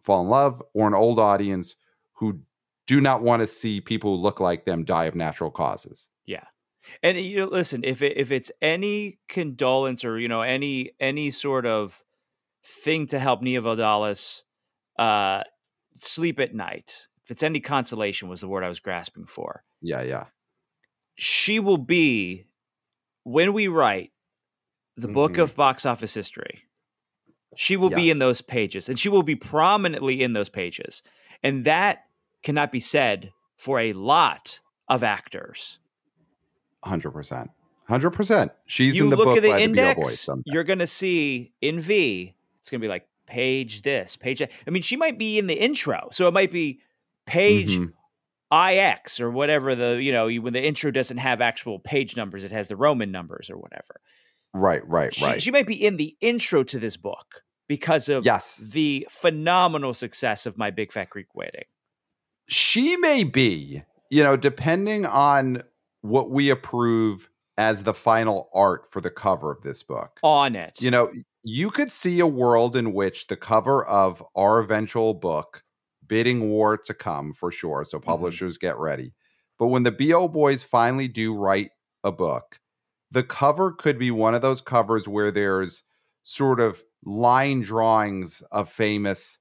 [0.00, 1.76] fall in love or an old audience
[2.14, 2.40] who
[2.86, 6.10] do not want to see people who look like them die of natural causes.
[6.26, 6.44] Yeah.
[7.02, 11.30] And you know, listen, if it, if it's any condolence or you know any any
[11.30, 12.03] sort of
[12.64, 14.42] thing to help Nia Vardalos
[14.98, 15.42] uh,
[16.00, 19.60] sleep at night, if it's any consolation, was the word I was grasping for.
[19.80, 20.24] Yeah, yeah.
[21.16, 22.46] She will be
[23.22, 24.12] when we write
[24.96, 25.42] the book Mhm.
[25.42, 26.62] of box office history.
[27.56, 31.02] She will be in those pages, and she will be prominently in those pages,
[31.42, 32.06] and that
[32.42, 34.58] cannot be said for a lot
[34.88, 35.78] of actors.
[36.82, 37.50] 100%.
[37.88, 38.50] 100%.
[38.66, 40.78] She's you in the look book at the by the Beale Boys index, you're going
[40.80, 42.33] to see in V,
[42.64, 44.50] it's going to be like page this, page that.
[44.66, 46.08] I mean, she might be in the intro.
[46.12, 46.80] So it might be
[47.26, 47.92] page Mhm.
[48.50, 52.42] IX or whatever the, you know, you, when the intro doesn't have actual page numbers,
[52.42, 54.00] it has the Roman numbers or whatever.
[54.54, 55.42] Right, right, She, right.
[55.42, 58.56] she might be in the intro to this book because of yes.
[58.56, 61.64] the phenomenal success of My Big Fat Greek Wedding.
[62.48, 65.62] she may be, you know, depending on
[66.00, 70.18] what we approve as the final art for the cover of this book.
[70.22, 70.80] On it.
[70.80, 71.10] You know,
[71.44, 75.62] you could see a world in which the cover of our eventual book,
[76.06, 77.84] Bidding War to Come, for sure.
[77.84, 79.12] So publishers get ready.
[79.58, 81.70] But when the BO boys finally do write
[82.02, 82.58] a book,
[83.10, 85.84] the cover could be one of those covers where there's
[86.22, 89.38] sort of line drawings of famous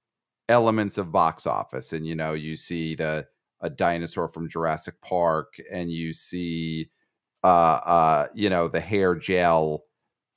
[0.50, 1.94] elements of box office.
[1.94, 3.26] And you know, you see the
[3.62, 6.90] a dinosaur from Jurassic Park, and you see
[7.46, 9.86] uh uh you know the hair gel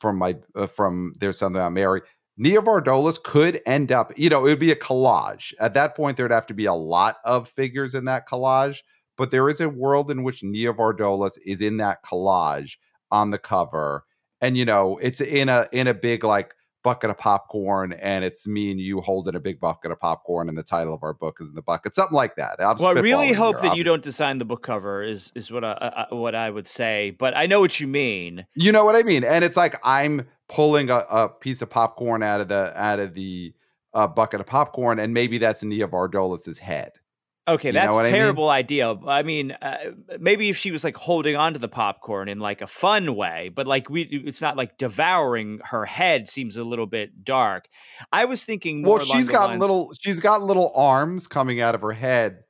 [0.06, 2.00] from my uh, from there's something about Mary.
[2.38, 5.52] Nia Vardalos could end up, you know, it would be a collage.
[5.58, 8.82] At that point, there'd have to be a lot of figures in that collage,
[9.16, 12.76] but there is a world in which Nia Vardalos is in that collage
[13.10, 14.04] on the cover.
[14.40, 16.54] And you know, it's in a in a big like
[16.86, 20.56] bucket of popcorn, and it's me and you holding a big bucket of popcorn, and
[20.56, 22.60] the title of our book is in the bucket, something like that.
[22.60, 25.02] I'm well, I really hope here, that you don't design the book cover.
[25.02, 28.46] Is is what I, I what I would say, but I know what you mean.
[28.54, 29.24] You know what I mean?
[29.24, 33.14] And it's like I'm pulling a, a piece of popcorn out of the out of
[33.14, 33.52] the
[33.92, 36.92] uh, bucket of popcorn, and maybe that's Nia Vardalos's head.
[37.48, 38.20] Okay, that's what I a mean?
[38.20, 38.96] terrible idea.
[39.06, 42.66] I mean, uh, maybe if she was like holding onto the popcorn in like a
[42.66, 46.28] fun way, but like we, it's not like devouring her head.
[46.28, 47.68] Seems a little bit dark.
[48.12, 48.96] I was thinking more.
[48.96, 52.42] Well, she's got lines- little she's got little arms coming out of her head,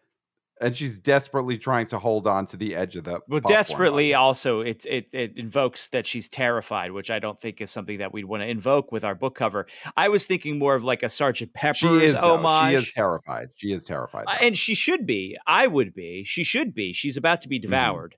[0.60, 3.20] and she's desperately trying to hold on to the edge of the.
[3.28, 4.20] Well, desperately, bucket.
[4.20, 8.12] also it, it it invokes that she's terrified, which I don't think is something that
[8.12, 9.66] we'd want to invoke with our book cover.
[9.96, 12.36] I was thinking more of like a Sergeant Pepper's She is though.
[12.38, 12.70] homage.
[12.72, 13.48] She is terrified.
[13.56, 14.24] She is terrified.
[14.26, 15.36] Uh, and she should be.
[15.46, 16.24] I would be.
[16.24, 16.92] She should be.
[16.92, 17.62] She's about to be Mm-hmm.
[17.70, 18.14] devoured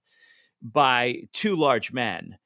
[0.62, 2.36] by two large men.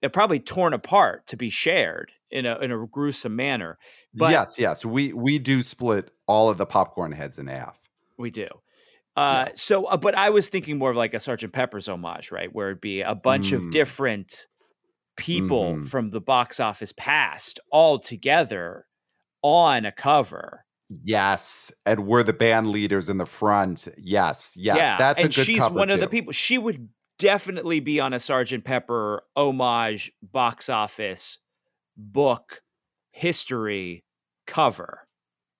[0.00, 3.78] They're probably torn apart to be shared in a in a gruesome manner.
[4.12, 7.78] But yes, yes, we we do split all of the popcorn heads in half.
[8.18, 8.48] we do.
[9.16, 12.52] Uh, So, uh, but I was thinking more of like a Sergeant Pepper's homage, right?
[12.52, 13.70] Where it'd be a bunch of Mm.
[13.72, 14.46] different
[15.16, 15.88] people Mhm.
[15.88, 18.86] from the box office past all together
[19.42, 20.64] on a cover.
[21.04, 23.88] Yes, and we're the band leaders in the front.
[23.96, 26.32] Yes, yes, yeah, that's and a good she's one of the people.
[26.32, 26.88] She would
[27.18, 31.38] definitely be on a Sergeant Pepper homage box office
[31.96, 32.62] book
[33.12, 34.04] history
[34.46, 35.06] cover.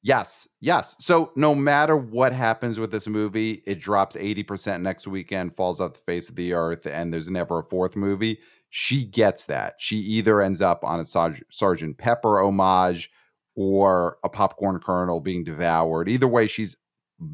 [0.04, 0.94] Yes, yes.
[0.98, 5.94] So no matter what happens with this movie, it drops 80% next weekend, falls off
[5.94, 8.38] the face of the earth, and there's never a fourth movie.
[8.68, 9.76] She gets that.
[9.78, 13.10] She either ends up on a Sarge- Sergeant Pepper homage
[13.56, 16.10] or a popcorn kernel being devoured.
[16.10, 16.76] Either way, she's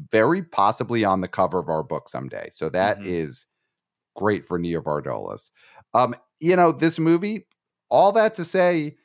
[0.09, 2.47] very possibly on the cover of our book someday.
[2.53, 3.47] So that is
[4.17, 4.19] Mhm.
[4.21, 5.51] great for Nia Vardalos.
[5.93, 7.47] Um, you know, this movie,
[7.89, 8.95] all that to say,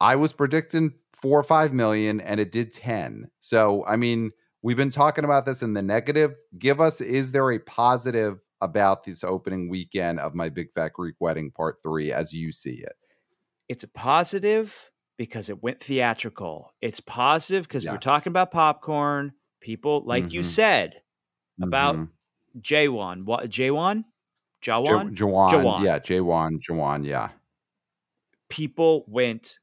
[0.00, 3.30] I was predicting four or five million and it did 10.
[3.40, 4.30] So, I mean,
[4.62, 6.34] we've been talking about this in the negative.
[6.58, 11.16] Give us, is there a positive about this opening weekend of My Big Fat Greek
[11.20, 12.92] Wedding Part Three as you see it?
[13.68, 16.72] It's a positive because it went theatrical.
[16.80, 19.32] It's positive because we're talking about popcorn.
[19.60, 20.46] People, like you Mhm.
[20.46, 21.02] said,
[21.60, 22.08] about Mhm.
[22.60, 23.24] Jawan.
[23.24, 24.04] What Jawan?
[24.60, 25.14] J- Jawan?
[25.16, 27.30] Jawan, yeah, Jawan, Jawan, yeah,
[28.48, 29.58] People went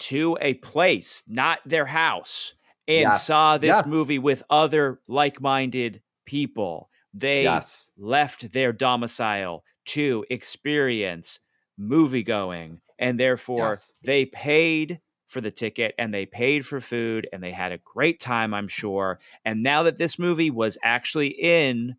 [0.00, 2.54] to a place, not their house,
[2.88, 3.14] and Yes.
[3.14, 3.86] saw this Yes.
[3.86, 6.90] movie with other like-minded people.
[7.14, 11.40] They yes, left their domicile to experience
[11.76, 17.42] movie going and therefore they paid for the ticket and they paid for food and
[17.42, 21.96] they had a great time i'm sure and now that this movie was actually in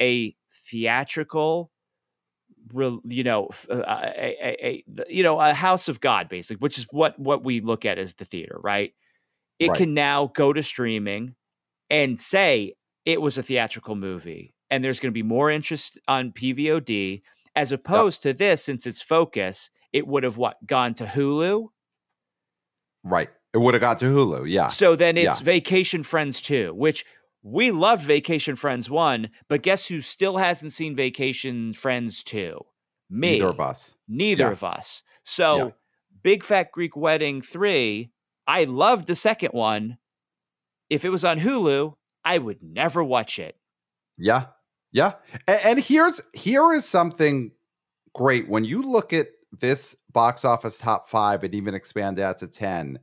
[0.00, 1.72] a theatrical
[2.72, 6.86] you know uh, a, a, a, you know a house of god basically which is
[6.90, 8.92] what what we look at as the theater right
[9.58, 9.78] it Right.
[9.78, 11.34] can now go to streaming
[11.88, 16.32] and say it was a theatrical movie and there's going to be more interest on
[16.32, 17.22] pvod
[17.54, 21.68] as opposed to this since its focus it would have what gone to hulu
[23.04, 23.28] right.
[23.54, 25.44] It would have got to Hulu, yeah, so then it's yeah.
[25.44, 27.06] vacation friends too, which
[27.48, 32.58] we loved vacation friends 1 but guess who still hasn't seen vacation friends 2
[33.08, 33.94] me neither of us.
[34.08, 34.50] neither Yeah.
[34.50, 35.68] of us so Yeah.
[36.24, 38.10] big fat greek wedding 3
[38.48, 39.96] i loved the second one
[40.90, 41.94] if it was on hulu
[42.24, 43.56] i would never watch it
[44.18, 44.46] Yeah,
[44.92, 45.12] yeah.
[45.46, 47.52] And, and here's here is something
[48.12, 49.28] great when you look at
[49.60, 52.98] this box office top five and even expand that to ten.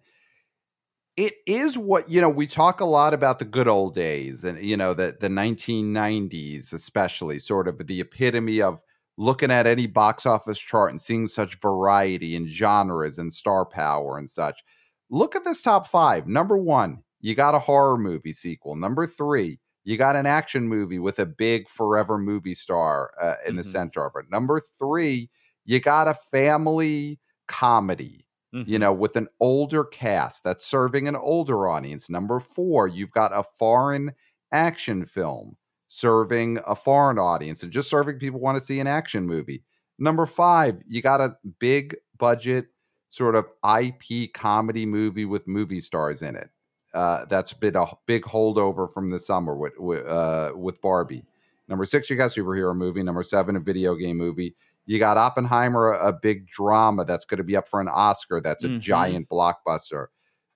[1.15, 2.29] It is what you know.
[2.29, 6.73] We talk a lot about the good old days, and you know the the 1990s,
[6.73, 8.81] especially sort of the epitome of
[9.17, 14.17] looking at any box office chart and seeing such variety in genres and star power
[14.17, 14.63] and such.
[15.11, 16.27] Look at this top five.
[16.27, 18.75] Number one, you got a horror movie sequel.
[18.75, 23.55] Number three, you got an action movie with a big forever movie star uh, in
[23.55, 23.63] the Mhm.
[23.63, 24.25] center of it.
[24.31, 25.29] Number three,
[25.63, 28.25] you got a family comedy,
[28.65, 28.79] you Mhm.
[28.79, 32.09] know, with an older cast that's serving an older audience.
[32.09, 34.13] Number four, you've got a foreign
[34.51, 38.87] action film serving a foreign audience and just serving people who want to see an
[38.87, 39.63] action movie.
[39.99, 42.67] Number five, you got a big budget
[43.09, 46.49] sort of IP comedy movie with movie stars in it.
[46.93, 51.25] Uh, that's been a big holdover from the summer with with, uh, with Barbie.
[51.67, 53.03] Number six, you got superhero movie.
[53.03, 54.55] Number seven, a video game movie.
[54.85, 58.41] You got Oppenheimer, a, big drama that's going to be up for an Oscar.
[58.41, 58.79] That's a Mhm.
[58.79, 60.07] giant blockbuster.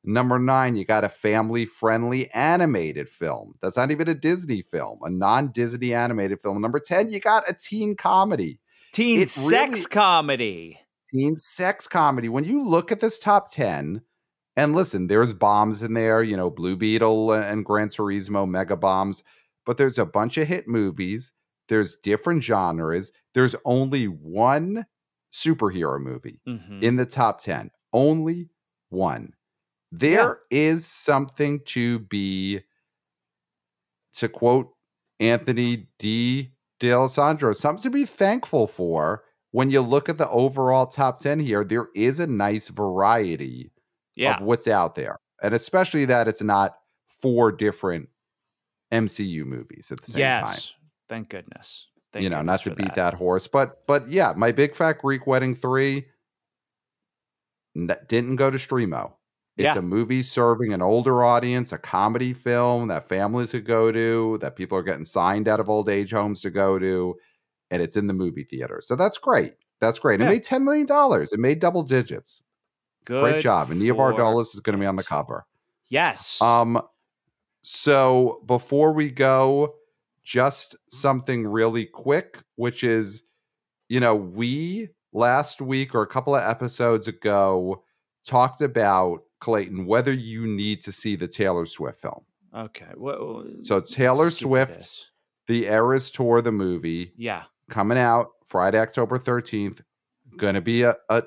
[0.03, 3.55] Number nine, you got a family friendly animated film.
[3.61, 6.61] That's not even a Disney film, a non Disney animated film.
[6.61, 8.59] Number 10, you got a teen comedy,
[8.93, 12.27] teen it sex really- comedy teen sex comedy.
[12.27, 14.01] When you look at this top 10,
[14.57, 19.23] and listen, there's bombs in there, you know, Blue Beetle and Gran Turismo, mega bombs,
[19.65, 21.31] but there's a bunch of hit movies.
[21.69, 23.11] There's different genres.
[23.33, 24.85] There's only one
[25.31, 26.81] superhero movie Mhm.
[26.81, 27.71] in the top 10.
[27.93, 28.49] Only
[28.89, 29.33] one.
[29.91, 32.61] There is something to be,
[34.13, 34.73] to quote
[35.19, 36.53] Anthony D.
[36.79, 41.63] D'Alessandro, something to be thankful for when you look at the overall top 10 here.
[41.63, 43.71] There is a nice variety
[44.15, 45.17] yeah of what's out there.
[45.41, 48.09] And especially that it's not four different
[48.91, 50.73] MCU movies at the same time yes
[51.07, 53.13] thank goodness Thank you know, goodness not to beat that.
[53.13, 56.07] horse, but but yeah, my big fat Greek wedding three
[58.07, 59.13] didn't go to Streamo.
[59.57, 59.77] It's Yeah.
[59.77, 64.55] a movie serving an older audience, a comedy film that families could go to, that
[64.55, 67.15] people are getting signed out of old age homes to go to,
[67.71, 68.79] and it's in the movie theater.
[68.81, 69.53] So that's great.
[69.81, 70.21] That's great.
[70.21, 71.33] It made ten million dollars.
[71.33, 72.41] It made double digits.
[73.05, 73.69] Good great job.
[73.69, 75.45] And Nia Vardalos is going to be on the cover.
[75.89, 76.41] Yes.
[76.41, 76.81] Um,
[77.61, 79.75] so before we go,
[80.27, 83.23] just something really quick, which is,
[83.87, 87.81] you know, we last week or a couple of episodes ago
[88.25, 92.25] talked about Clayton whether you need to see the Taylor Swift film.
[92.53, 92.91] okay.
[92.97, 95.05] Well, uh, So Taylor to Swift-.
[95.47, 97.43] The Eras Tour, the movie, Yeah.
[97.69, 99.79] coming out Friday, October 13th.
[100.35, 101.23] Gonna be a, a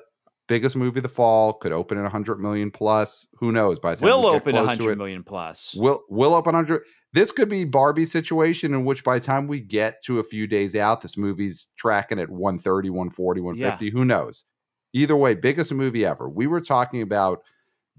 [0.51, 1.53] biggest movie of the fall.
[1.53, 3.27] Could open at 100 million plus.
[3.39, 3.79] Who knows?
[3.79, 5.75] By the time Will we get open a close to hundred it- million plus.
[5.75, 6.83] Will will open hundred.
[7.13, 10.47] This could be Barbie situation in which by the time we get to a few
[10.47, 13.89] days out, this movie's tracking at 130, 140, 150.
[13.89, 14.45] Who knows?
[14.93, 16.29] Either way, biggest movie ever.
[16.29, 17.41] We were talking about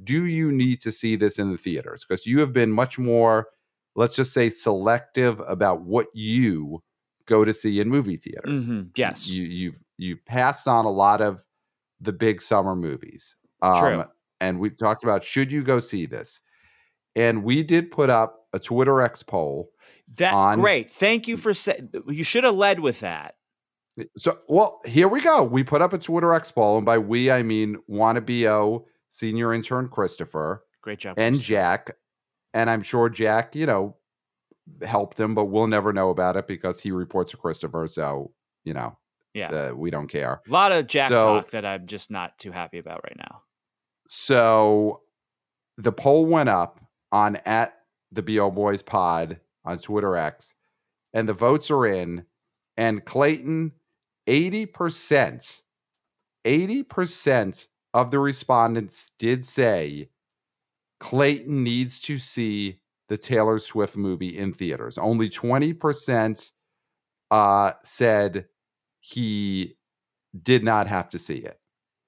[0.05, 2.05] do you need to see this in the theaters?
[2.09, 3.49] Because you have been much more,
[3.95, 6.83] let's just say, selective about what you
[7.27, 8.71] go to see in movie theaters.
[8.71, 9.31] Mhm, Yes.
[9.31, 11.45] You you've you passed on a lot of
[12.03, 13.37] the big summer movies.
[13.63, 14.05] Um, True.
[14.41, 16.41] And we talked about should you go see this?
[17.15, 19.71] And we did put up a Twitter X poll.
[20.17, 20.91] that on- great.
[20.91, 21.91] Thank you for saying.
[22.09, 23.37] You should have led with that.
[24.17, 25.43] So, well, here we go.
[25.43, 29.89] We put up a Twitter X poll, and by we I mean WannaBO senior intern
[29.89, 31.19] Christopher Great job.
[31.19, 31.47] and Christopher.
[31.47, 31.91] Jack.
[32.55, 33.97] And I'm sure Jack, you know,
[34.83, 37.87] helped him, but we'll never know about it because he reports to Christopher.
[37.87, 38.33] So,
[38.65, 38.97] you know,
[39.35, 39.51] Yeah.
[39.51, 40.43] uh, we don't care.
[40.47, 43.43] A lot of Jack So- talk that I'm just not too happy about right now.
[44.09, 45.03] So
[45.79, 46.81] the poll went up
[47.11, 47.79] on at
[48.11, 50.55] the BO Boys Pod on Twitter X,
[51.15, 52.27] and the votes are in.
[52.77, 53.73] And Clayton,
[54.27, 55.63] 80%,
[56.47, 60.09] 80% of the respondents did say
[61.01, 64.97] Clayton needs to see the Taylor Swift movie in theaters.
[64.99, 66.51] Only 20%
[67.31, 68.47] uh, said
[69.03, 69.77] he
[70.43, 71.61] did not have to see it.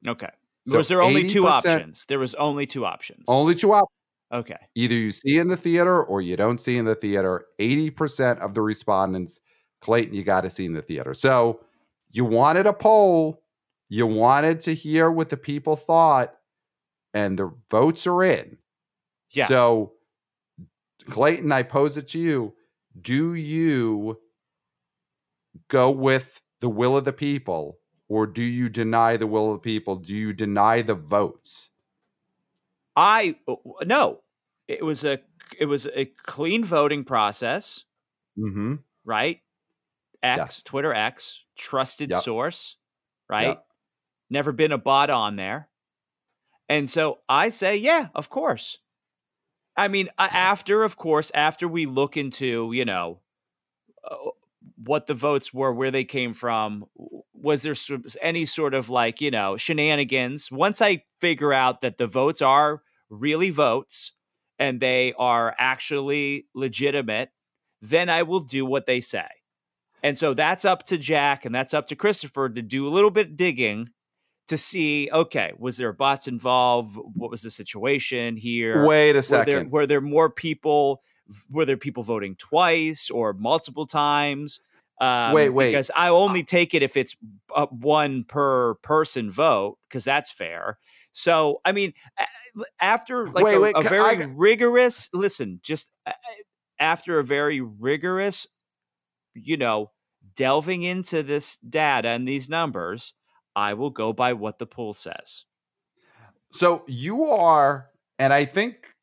[0.07, 0.31] Okay.
[0.67, 2.07] So was there only two options?
[2.07, 3.25] There was only two options.
[3.29, 3.91] Only two options.
[4.33, 4.57] okay.
[4.75, 8.55] either you see in the theater or you don't see in the theater 80% of
[8.55, 9.41] the respondents
[9.83, 11.61] clayton you got to see in the theater so
[12.13, 13.43] you wanted a poll
[13.91, 16.35] you wanted to hear what the people thought
[17.13, 18.57] and the votes are in
[19.33, 19.45] Yeah.
[19.47, 19.93] so
[21.11, 22.55] clayton i pose it to you
[23.03, 24.19] do you
[25.69, 29.67] go with the will of the people or do you deny the will of the
[29.71, 31.71] people do you deny the votes
[32.97, 33.37] I
[33.85, 34.21] no.
[34.69, 35.19] It was a
[35.59, 37.85] it was a clean voting process,
[38.39, 39.41] mm-hmm right?
[40.23, 40.63] X, Yes.
[40.63, 42.23] Twitter X, trusted Yep.
[42.23, 42.77] source,
[43.29, 43.49] right?
[43.49, 43.67] Yep.
[44.31, 45.69] Never been a bot on there.
[46.69, 48.79] And so I say, yeah, of course.
[49.77, 53.21] I mean, after, of course, after we look into, you know,
[54.09, 54.31] uh,
[54.77, 56.85] what the votes were, where they came from,
[57.33, 57.75] was there
[58.21, 60.51] any sort of like, you know, shenanigans?
[60.51, 64.13] Once I figure out that the votes are really votes
[64.59, 67.31] and they are actually legitimate,
[67.83, 69.27] then I will do what they say.
[70.03, 73.11] And so that's up to Jack and that's up to Christopher to do a little
[73.11, 73.89] bit digging
[74.49, 76.99] to see okay, was there bots involved?
[77.15, 78.85] What was the situation here?
[78.85, 81.03] wait a were second there were there more people
[81.51, 84.61] were there people voting twice or multiple times?
[85.01, 85.71] Um, Wait, wait.
[85.71, 87.17] because i only take it if it's
[87.57, 90.79] uh, one per person vote because that's fair.
[91.11, 91.95] So i mean
[92.81, 96.13] after like Wait, a, wait, a very I- rigorous listen just uh,
[96.79, 98.47] after a very rigorous
[99.35, 99.91] you know
[100.37, 103.15] delving into this data and these numbers
[103.57, 105.45] i will go by what the poll says.
[106.53, 108.95] So you are, and I think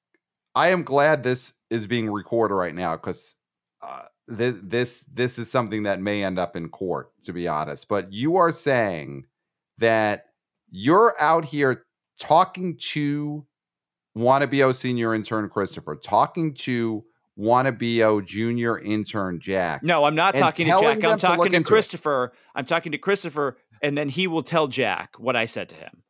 [0.56, 3.38] I am glad this is being recorded right now because
[3.82, 7.88] uh, this this this is something that may end up in court, to be honest.
[7.88, 9.26] But you are saying
[9.80, 10.26] that
[10.70, 11.86] you're out here
[12.20, 13.48] talking to
[14.16, 17.04] WannaBO senior intern Christopher, talking to
[17.40, 19.82] WannaBO junior intern Jack.
[19.82, 20.84] No, I'm not talking to Jack.
[20.84, 21.66] I'm them to talking to into it.
[21.66, 22.34] Christopher.
[22.54, 26.04] I'm talking to Christopher, and then he will tell Jack what I said to him.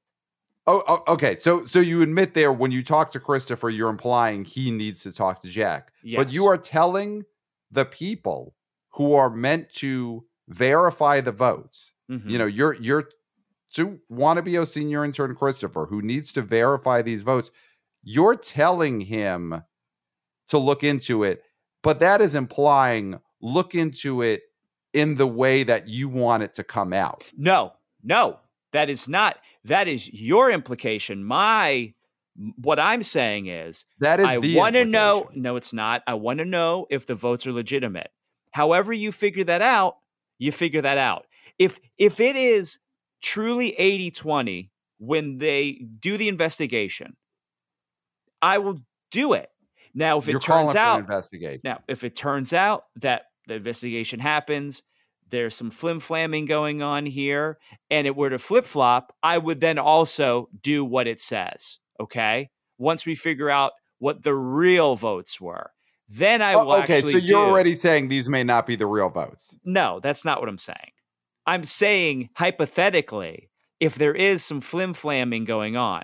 [0.71, 1.35] Oh, oh, okay.
[1.35, 5.11] So so you admit there when you talk to Christopher, you're implying he needs to
[5.11, 5.91] talk to Jack.
[6.17, 7.25] But you are telling
[7.71, 8.55] the people
[8.91, 11.93] who are meant to verify the votes.
[12.09, 12.29] Mhm.
[12.29, 13.09] You know, you're you're
[13.73, 17.51] to WannaBO senior intern Christopher who needs to verify these votes.
[18.03, 19.63] You're telling him
[20.47, 21.43] to look into it,
[21.83, 24.43] but that is implying look into it
[24.93, 27.23] in the way that you want it to come out.
[27.37, 28.39] No, no,
[28.73, 29.37] that is not.
[29.65, 31.23] That is your implication.
[31.23, 31.93] My
[32.55, 35.29] what I'm saying is That is I want to know.
[35.35, 36.01] No, it's not.
[36.07, 38.09] I want to know if the votes are legitimate.
[38.51, 39.97] However, you figure that out,
[40.39, 41.25] you figure that out.
[41.59, 42.79] If if it is
[43.21, 47.15] truly 80-20 when they do the investigation,
[48.41, 48.79] I will
[49.11, 49.49] do it.
[49.93, 51.61] Now, if it You're calling turns out investigation.
[51.63, 54.83] now, if it turns out that the investigation happens,
[55.31, 57.57] there's some flim flamming going on here,
[57.89, 61.79] and it were to flip flop, I would then also do what it says.
[61.99, 62.49] Okay.
[62.77, 65.71] Once we figure out what the real votes were,
[66.07, 68.67] then I oh, will Oh, okay, actually so you're do- already saying these may not
[68.67, 69.55] be the real votes.
[69.63, 70.91] No, that's not what I'm saying.
[71.45, 76.03] I'm saying hypothetically, if there is some flim flamming going on,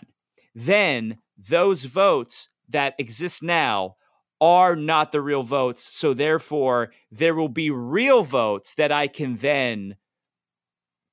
[0.56, 1.18] then
[1.50, 3.96] those votes that exist now
[4.40, 5.84] are not the real votes.
[5.84, 9.96] So therefore, there will be real votes that I can then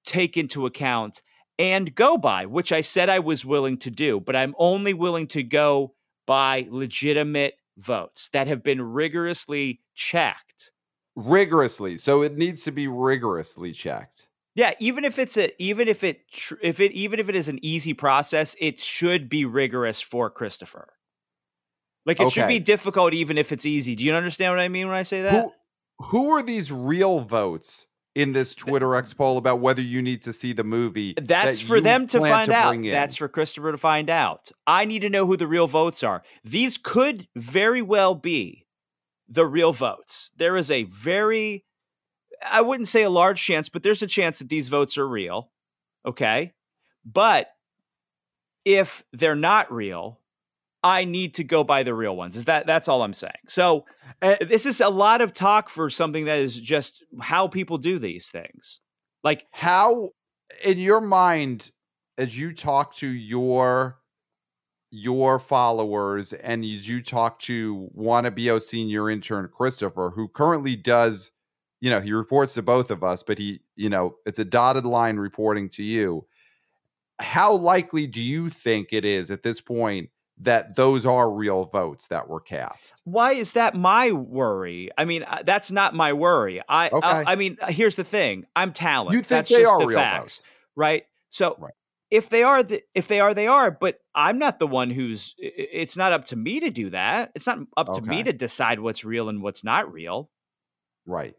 [0.04, 1.22] take into account
[1.58, 5.26] and go by, which I said I was willing to do, but I'm only willing
[5.28, 5.94] to go
[6.26, 10.72] by legitimate votes that have been rigorously checked.
[11.16, 11.96] Rigorously.
[11.96, 14.28] So it needs to be rigorously checked.
[14.56, 17.48] Yeah, even if it's a even if it tr- if it even if it is
[17.48, 20.94] an easy process, it should be rigorous for Christopher.
[22.06, 23.94] Like it should be difficult even if it's easy.
[23.94, 25.32] Do you understand what I mean when I say that?
[25.32, 25.52] Who
[26.00, 30.32] who are these real votes in this Twitter X poll about whether you need to
[30.32, 31.14] see the movie.
[31.16, 32.74] That's that for them to find out.
[32.74, 32.82] in.
[32.82, 34.50] That's for Christopher to find out.
[34.66, 36.22] I need to know who the real votes are.
[36.44, 38.66] These could very well be
[39.28, 40.30] the real votes.
[40.36, 41.64] There is a very,
[42.44, 45.50] I wouldn't say a large chance, but there's a chance that these votes are real.
[46.06, 46.52] Okay.
[47.04, 47.48] But
[48.64, 50.20] if they're not real,
[50.84, 52.36] I need to go buy the real ones.
[52.36, 53.32] Is that that's all I'm saying.
[53.48, 53.86] So
[54.22, 57.98] Eh, this is a lot of talk for something that is just how people do
[57.98, 58.80] these things.
[59.22, 60.10] Like how
[60.64, 61.70] in your mind
[62.18, 63.98] as you talk to your
[64.90, 71.32] your followers and as you talk to wannabe senior intern christopher who currently does
[71.80, 74.86] you know he reports to both of us but he you know it's a dotted
[74.86, 76.24] line reporting to you
[77.18, 80.08] how likely do you think it is at this point
[80.38, 84.90] that those are real votes that were cast why is that my worry?
[84.98, 86.60] I mean, uh, that's not my worry.
[86.68, 87.06] I Okay.
[87.06, 88.46] I, I mean, uh, here's the thing.
[88.56, 89.12] I'm talent.
[89.12, 91.04] you think that's they are the real facts, votes right?
[91.30, 91.72] So Right.
[92.10, 95.34] if they are the, if they are they are, but I'm not the one who's
[95.38, 97.32] it's not up to me to do that.
[97.34, 100.30] It's not up to me to decide what's real and what's not real,
[101.06, 101.34] right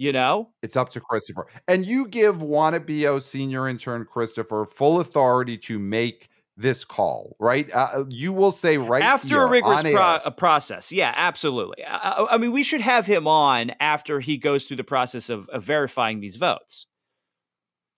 [0.00, 0.48] you know?
[0.62, 1.48] It's up to Christopher.
[1.66, 6.28] And you give Wannabe senior intern Christopher full authority to make
[6.58, 7.70] this call, right?
[7.72, 10.90] Uh, you will say right after here a rigorous pro- a process.
[10.92, 11.84] Yeah, absolutely.
[11.84, 15.30] I, I- I mean, we should have him on after he goes through the process
[15.30, 16.86] of, of verifying these votes.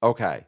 [0.02, 0.46] Okay.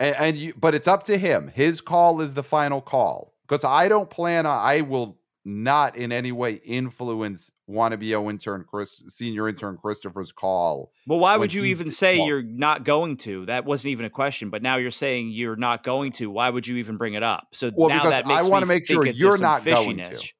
[0.00, 1.48] And, and you, but it's up to him.
[1.48, 6.10] His call is the final call because I don't plan on, I will not in
[6.10, 10.90] any way influence WannaBO intern Chris, senior intern Christopher's call.
[11.06, 12.28] Well, why would you even say calls.
[12.28, 13.46] you're not going to?
[13.46, 16.30] That wasn't even a question, but now you're saying you're not going to.
[16.30, 17.48] Why would you even bring it up?
[17.52, 20.02] So Well, now because that I wanna me make sure you're not going to.
[20.04, 20.32] fishiness.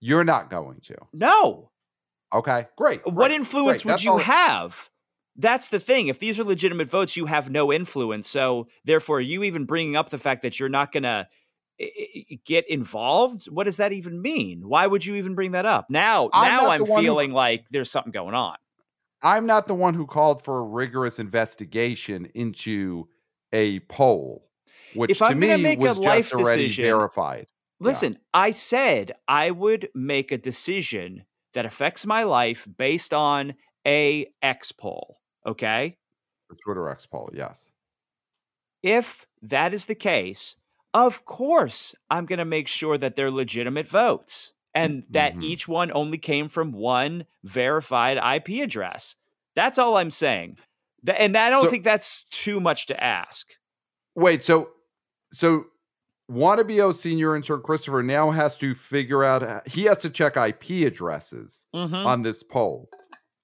[0.00, 0.96] You're not going to.
[1.12, 1.70] No.
[2.32, 2.66] Okay.
[2.76, 3.00] Great.
[3.06, 3.92] What influence great.
[3.92, 4.90] would That's you have?
[5.36, 6.08] That's the thing.
[6.08, 8.28] If these are legitimate votes, you have no influence.
[8.28, 11.28] So, therefore, you even bringing up the fact that you're not going to
[12.44, 13.46] get involved.
[13.46, 14.68] What does that even mean?
[14.68, 15.88] Why would you even bring that up?
[15.90, 18.56] Now, I'm now I'm one who- feeling like there's something going on.
[19.22, 23.08] I'm not the one who called for a rigorous investigation into
[23.52, 24.48] a poll,
[24.94, 27.46] which If to I'm me a was just already decision- verified.
[27.80, 31.24] Listen, I said I would make a decision
[31.54, 33.54] that affects my life based on
[33.86, 35.20] a X poll.
[35.46, 35.96] Okay.
[36.50, 37.70] The Twitter X poll, yes.
[38.82, 40.56] If that is the case,
[40.94, 45.42] of course, I'm going to make sure that they're legitimate votes and that Mhm.
[45.44, 49.16] each one only came from one verified IP address.
[49.54, 50.58] That's all I'm saying.
[51.04, 53.48] Th- And I don't So- think that's too much to ask.
[54.14, 54.70] Wait, so
[55.32, 55.66] so
[56.30, 60.84] wannabe senior intern Christopher now has to figure out uh, he has to check IP
[60.84, 62.04] addresses Mhm.
[62.06, 62.88] on this poll,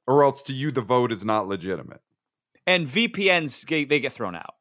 [0.07, 2.01] or else to you the vote is not legitimate.
[2.67, 4.54] and VPNs they get thrown out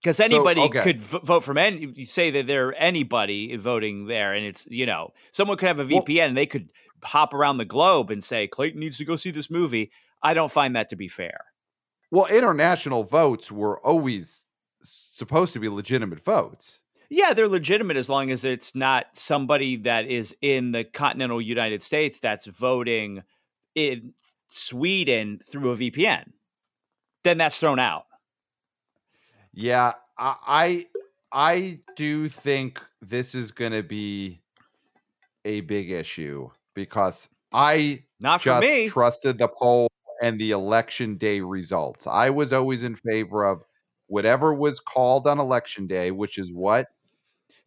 [0.00, 0.82] because anybody okay.
[0.82, 1.86] could v- vote from any.
[1.94, 5.84] You say that they're anybody voting there, and it's you know someone could have a
[5.84, 6.68] Well- VPN and they could
[7.02, 9.90] hop around the globe and say Clayton needs to go see this movie.
[10.22, 11.46] I don't find that to be fair.
[12.10, 14.46] Well, international votes were always
[14.82, 16.82] supposed to be legitimate votes.
[17.08, 21.82] Yeah, they're legitimate as long as it's not somebody that is in the continental United
[21.82, 23.22] States that's voting
[23.74, 24.14] in
[24.48, 26.32] Sweden through a VPN.
[27.24, 28.04] Then that's thrown out.
[29.52, 30.86] Yeah, I I,
[31.32, 34.40] I do think this is going to be
[35.44, 38.88] a big issue because I Not for just me.
[38.88, 39.88] trusted the poll
[40.22, 42.06] and the election day results.
[42.06, 43.62] I was always in favor of
[44.06, 46.88] whatever was called on election day, which is what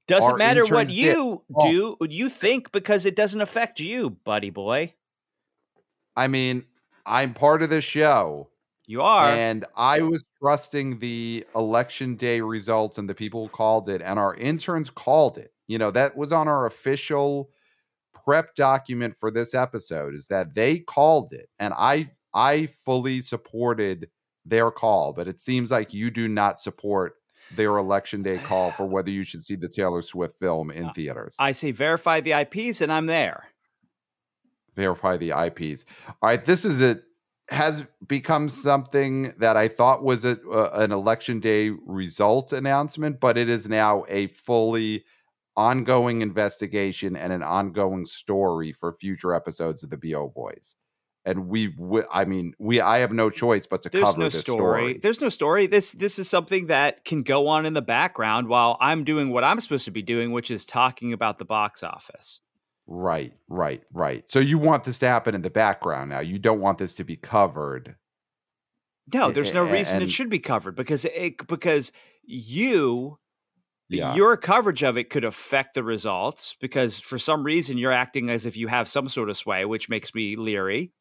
[0.08, 1.16] Doesn't matter what interns did.
[1.16, 1.72] you Oh.
[1.72, 4.94] do, you think because it doesn't affect you, buddy boy.
[6.16, 6.66] I mean,
[7.06, 8.50] I'm part of this show.
[8.94, 9.28] You are.
[9.28, 14.36] And I was trusting the election day results and the people called it, and our
[14.36, 15.52] interns called it.
[15.68, 17.50] You know, that was on our official
[18.14, 21.50] prep document for this episode, is that they called it.
[21.58, 24.10] And I I fully supported
[24.46, 27.16] their call, but it seems like you do not support
[27.56, 30.94] their election day call for whether you should see the Taylor Swift film in Uh,
[30.94, 31.36] theaters.
[31.40, 33.46] I say verify the IPs and I'm there.
[34.76, 35.86] verify the IPs.
[36.08, 37.00] All right, this is a
[37.50, 43.38] has become something that I thought was a, uh, an election day result announcement, but
[43.38, 45.04] it is now a fully
[45.56, 50.76] ongoing investigation and an ongoing story for future episodes of the BO Boys.
[51.26, 54.26] And we, wi- I mean, we, I have no choice but to There's cover no
[54.26, 54.58] this story.
[54.58, 54.98] story.
[54.98, 55.68] There's no story.
[55.68, 59.46] This this is something that can go on in the background while I'm doing what
[59.46, 62.42] I'm supposed to be doing, which is talking about the box office.
[62.88, 64.30] Right, right, right.
[64.30, 66.20] So you want this to happen in the background now.
[66.20, 67.96] You don't want this to be covered
[69.14, 71.92] No, there's no reason and it should be covered because it because
[72.24, 73.20] you
[73.90, 78.30] yeah, your coverage of it could affect the results because for some reason you're acting
[78.30, 80.92] as if you have some sort of sway, which makes me leery.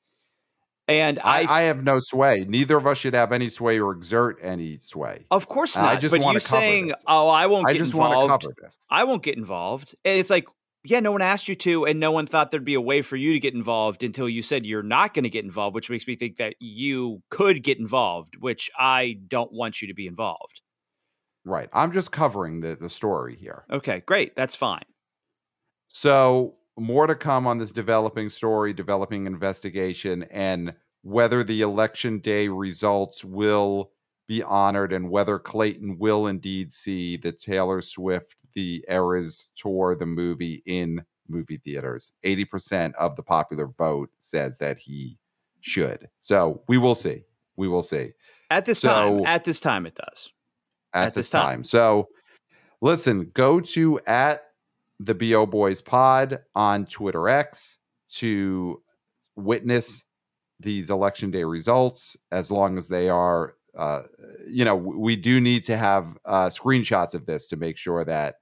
[0.88, 2.44] And I, I, I have no sway.
[2.48, 5.24] Neither of us should have any sway or exert any sway.
[5.30, 6.00] of course I not.
[6.00, 7.04] just but wanna you saying, this.
[7.06, 8.78] "Oh, I won't I get just want to cover this.
[8.90, 9.94] I won't get involved.
[10.04, 10.46] And it's like,
[10.84, 13.16] yeah, no one asked you to, and no one thought there'd be a way for
[13.16, 16.06] you to get involved until you said you're not going to get involved, which makes
[16.06, 20.60] me think that you could get involved, which I don't want you to be involved.
[21.44, 21.68] Right.
[21.72, 23.64] I'm just covering the the story here.
[23.70, 24.36] Okay, great.
[24.36, 24.84] That's fine.
[25.88, 32.48] So more to come on this developing story, developing investigation, and whether the election day
[32.48, 33.90] results will
[34.32, 40.06] be honored and whether Clayton will indeed see the Taylor Swift The Eras tour, the
[40.06, 42.12] movie in movie theaters.
[42.24, 45.18] 80% of the popular vote says that he
[45.60, 46.09] should.
[46.20, 47.24] So we will see.
[47.56, 48.12] We will see
[48.50, 50.32] At this time, at this time, it does.
[50.94, 51.56] at, At this this time.
[51.56, 51.64] time.
[51.64, 52.09] So
[52.80, 54.44] listen, go to at
[54.98, 57.80] the BO Boys Pod on Twitter X
[58.14, 58.80] to
[59.36, 60.04] witness
[60.59, 64.03] these election day results as long as they are uh,
[64.47, 68.36] you know we do need to have uh, screenshots of this to make sure that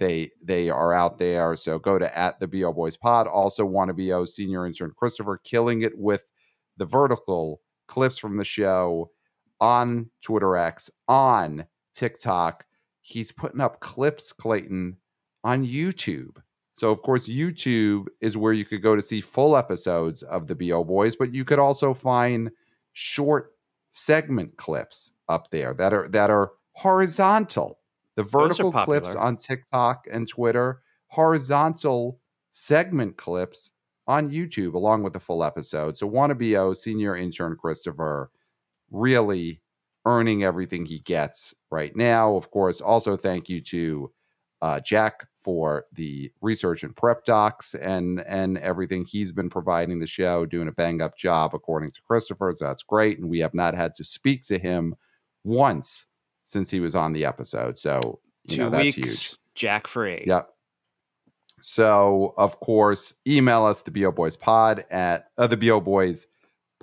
[0.00, 1.54] they they are out there.
[1.54, 3.28] So go to at the bo boys pod.
[3.28, 6.24] Also WannaBO senior intern christopher killing it with
[6.78, 9.10] the vertical clips from the show
[9.60, 12.64] on twitter x on tiktok.
[13.02, 14.96] He's putting up clips clayton
[15.44, 16.38] on youtube.
[16.74, 20.54] So of course youtube is where you could go to see full episodes of the
[20.54, 22.50] bo boys but you could also find
[22.94, 23.52] short
[23.90, 27.78] segment clips up there that are that are horizontal.
[28.16, 33.72] The vertical clips on tiktok and twitter horizontal segment clips
[34.06, 35.96] on youtube along with the full episode.
[35.96, 36.34] So wanna
[36.72, 38.30] senior intern christopher
[38.90, 39.62] really
[40.06, 42.34] earning everything he gets right now.
[42.36, 44.10] Of course also thank you to
[44.62, 50.06] uh, Jack for the research and prep docs and and everything he's been providing the
[50.06, 52.52] show, doing a bang up job according to Christopher.
[52.54, 54.94] So that's great, and we have not had to speak to him
[55.44, 56.06] once
[56.44, 57.78] since he was on the episode.
[57.78, 59.38] So you Two know that's weeks, huge.
[59.54, 60.24] Jack free.
[60.26, 60.50] Yep.
[61.62, 66.26] So of course, email us the BO Boys pod at uh, the BO Boys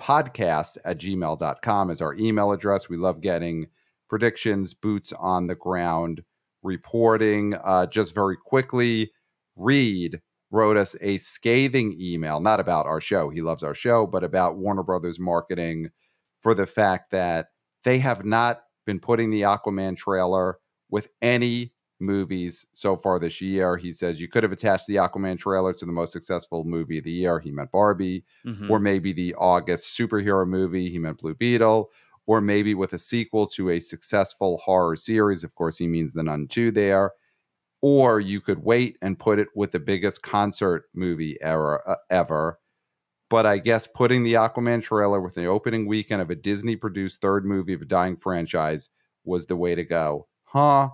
[0.00, 2.88] podcast at gmail.com is our email address.
[2.88, 3.66] We love getting
[4.08, 6.22] predictions, boots on the ground
[6.62, 7.54] reporting.
[7.64, 9.10] Uh, just very quickly,
[9.56, 10.20] Reed
[10.50, 13.28] wrote us a scathing email, not about our show.
[13.28, 15.90] He loves our show, but about Warner Brothers marketing
[16.40, 17.48] for the fact that
[17.84, 20.58] they have not been putting the Aquaman trailer
[20.90, 23.76] with any movies so far this year.
[23.76, 27.04] He says you could have attached the Aquaman trailer to the most successful movie of
[27.04, 27.40] the year.
[27.40, 28.70] He meant Barbie, Mhm.
[28.70, 30.88] or maybe the August superhero movie.
[30.88, 31.90] He meant Blue Beetle,
[32.28, 35.42] or maybe with a sequel to a successful horror series.
[35.42, 37.12] Of course, he means The Nun 2 there.
[37.80, 42.58] Or you could wait and put it with the biggest concert movie era, uh, ever.
[43.30, 47.22] But I guess putting the Aquaman trailer with the opening weekend of a Disney produced
[47.22, 48.90] third movie of a dying franchise
[49.24, 50.28] was the way to go.
[50.44, 50.90] Huh?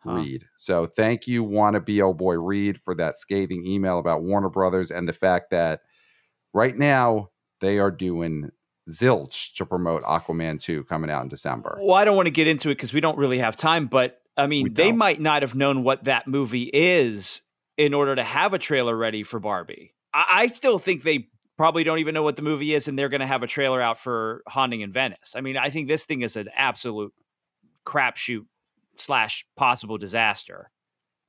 [0.00, 0.14] Huh.
[0.14, 0.44] Reed.
[0.56, 4.90] So thank you, wanna be oh boy Reed, for that scathing email about Warner Brothers
[4.90, 5.82] and the fact that
[6.52, 7.30] right now
[7.60, 8.50] they are doing
[8.88, 11.78] zilch to promote Aquaman 2 coming out in December.
[11.80, 14.20] Well, I don't want to get into it because we don't really have time, but
[14.36, 17.42] I mean, they might not have known what that movie is
[17.76, 19.94] in order to have a trailer ready for Barbie.
[20.12, 23.08] I, I still think they probably don't even know what the movie is, and they're
[23.08, 25.34] going to have a trailer out for Haunting in Venice.
[25.36, 27.12] I mean, I think this thing is an absolute
[27.86, 28.46] crapshoot
[28.96, 30.70] slash possible disaster.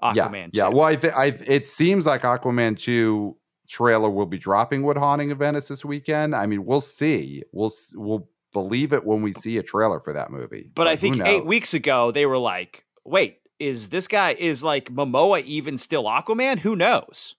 [0.02, 0.50] yeah, Aquaman.
[0.54, 0.70] yeah.
[0.70, 0.76] 2.
[0.76, 3.38] Well, I, th- I it seems like Aquaman 2
[3.68, 6.36] trailer will be dropping with Haunting of Venice this weekend.
[6.36, 7.44] I mean, we'll see.
[7.52, 10.72] We'll we'll believe it when we see a trailer for that movie.
[10.74, 14.90] But I think eight weeks ago they were like, "Wait, is this guy is like
[14.90, 16.60] Momoa even still Aquaman?
[16.60, 17.36] Who knows?"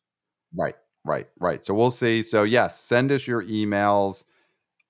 [0.54, 0.74] Right,
[1.04, 1.64] right, right.
[1.64, 2.22] So we'll see.
[2.22, 4.24] So yes, send us your emails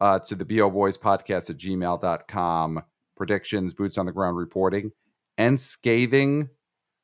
[0.00, 2.82] uh, to the BO Boys podcast at gmail.com.
[3.16, 4.92] Predictions, boots on the ground reporting,
[5.38, 6.50] and scathing,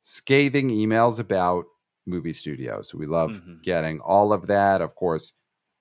[0.01, 1.65] scathing emails about
[2.07, 2.95] movie studios.
[2.95, 3.63] We love Mhm.
[3.63, 4.81] getting all of that.
[4.81, 5.33] Of course,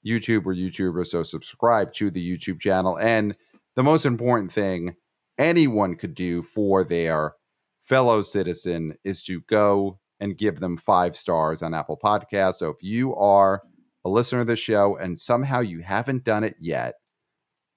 [0.06, 2.98] YouTube or YouTubers, so subscribe to the YouTube channel.
[2.98, 3.36] And
[3.76, 4.96] the most important thing
[5.38, 7.36] anyone could do for their
[7.82, 12.56] fellow citizen is to go and give them five stars on Apple Podcasts.
[12.56, 13.62] So if you are
[14.06, 16.96] a listener of the show and somehow you haven't done it yet,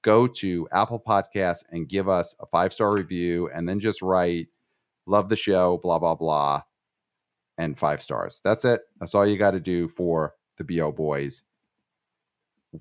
[0.03, 4.49] go to Apple Podcasts and give us a five star review and then just write,
[5.07, 6.63] love the show, blah, blah, blah,
[7.59, 8.41] and five stars.
[8.45, 8.81] That's it.
[9.01, 11.43] That's all you got to do for the BO Boys.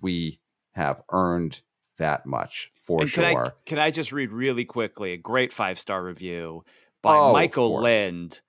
[0.01, 0.39] We
[0.73, 1.61] have earned
[1.97, 3.23] that much for And sure.
[3.23, 6.63] can I can I just read really quickly a great five star review
[7.01, 7.81] by Oh, Michael.
[7.81, 8.41] Lind.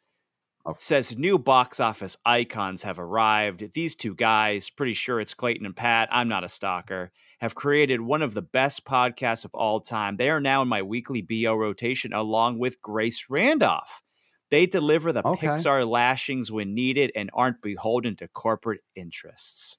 [0.67, 3.75] Of- Says new box office icons have arrived.
[3.75, 6.09] These two guys, pretty sure it's Clayton and Pat.
[6.11, 7.13] I'm not a stalker.
[7.41, 10.17] Have created one of the best podcasts of all time.
[10.17, 14.03] They are now in my weekly BO rotation along with Grace Randolph.
[14.51, 15.49] They deliver the Okay.
[15.49, 19.79] Pixar lashings when needed and aren't beholden to corporate interests.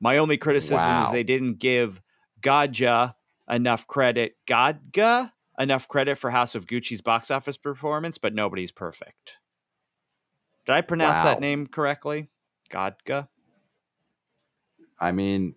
[0.00, 1.04] My only criticism Wow.
[1.04, 2.02] is they didn't give
[2.40, 3.16] Gadja
[3.48, 4.36] enough credit.
[4.46, 9.38] Gadga enough credit for House of Gucci's box office performance, but nobody's perfect.
[10.66, 11.24] Did I pronounce Wow.
[11.24, 12.28] that name correctly?
[12.68, 13.28] Gadga.
[15.00, 15.54] I mean,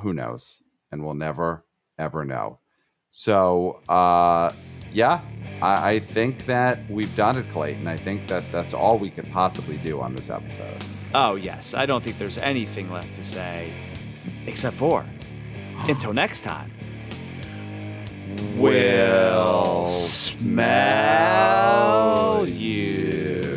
[0.00, 0.62] who knows?
[0.92, 1.64] And we'll never,
[1.98, 2.60] ever know.
[3.10, 4.52] So, uh,
[4.92, 5.20] yeah,
[5.64, 7.88] I, I think that we've done it, Clayton.
[7.88, 10.76] I think that that's all we could possibly do on this episode.
[11.14, 13.72] Oh yes, I don't think there's anything left to say,
[14.46, 15.06] except for
[15.88, 16.70] until next time.
[18.56, 20.76] We'll smell
[22.46, 23.56] you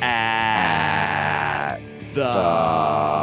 [0.00, 1.78] at
[2.14, 3.13] the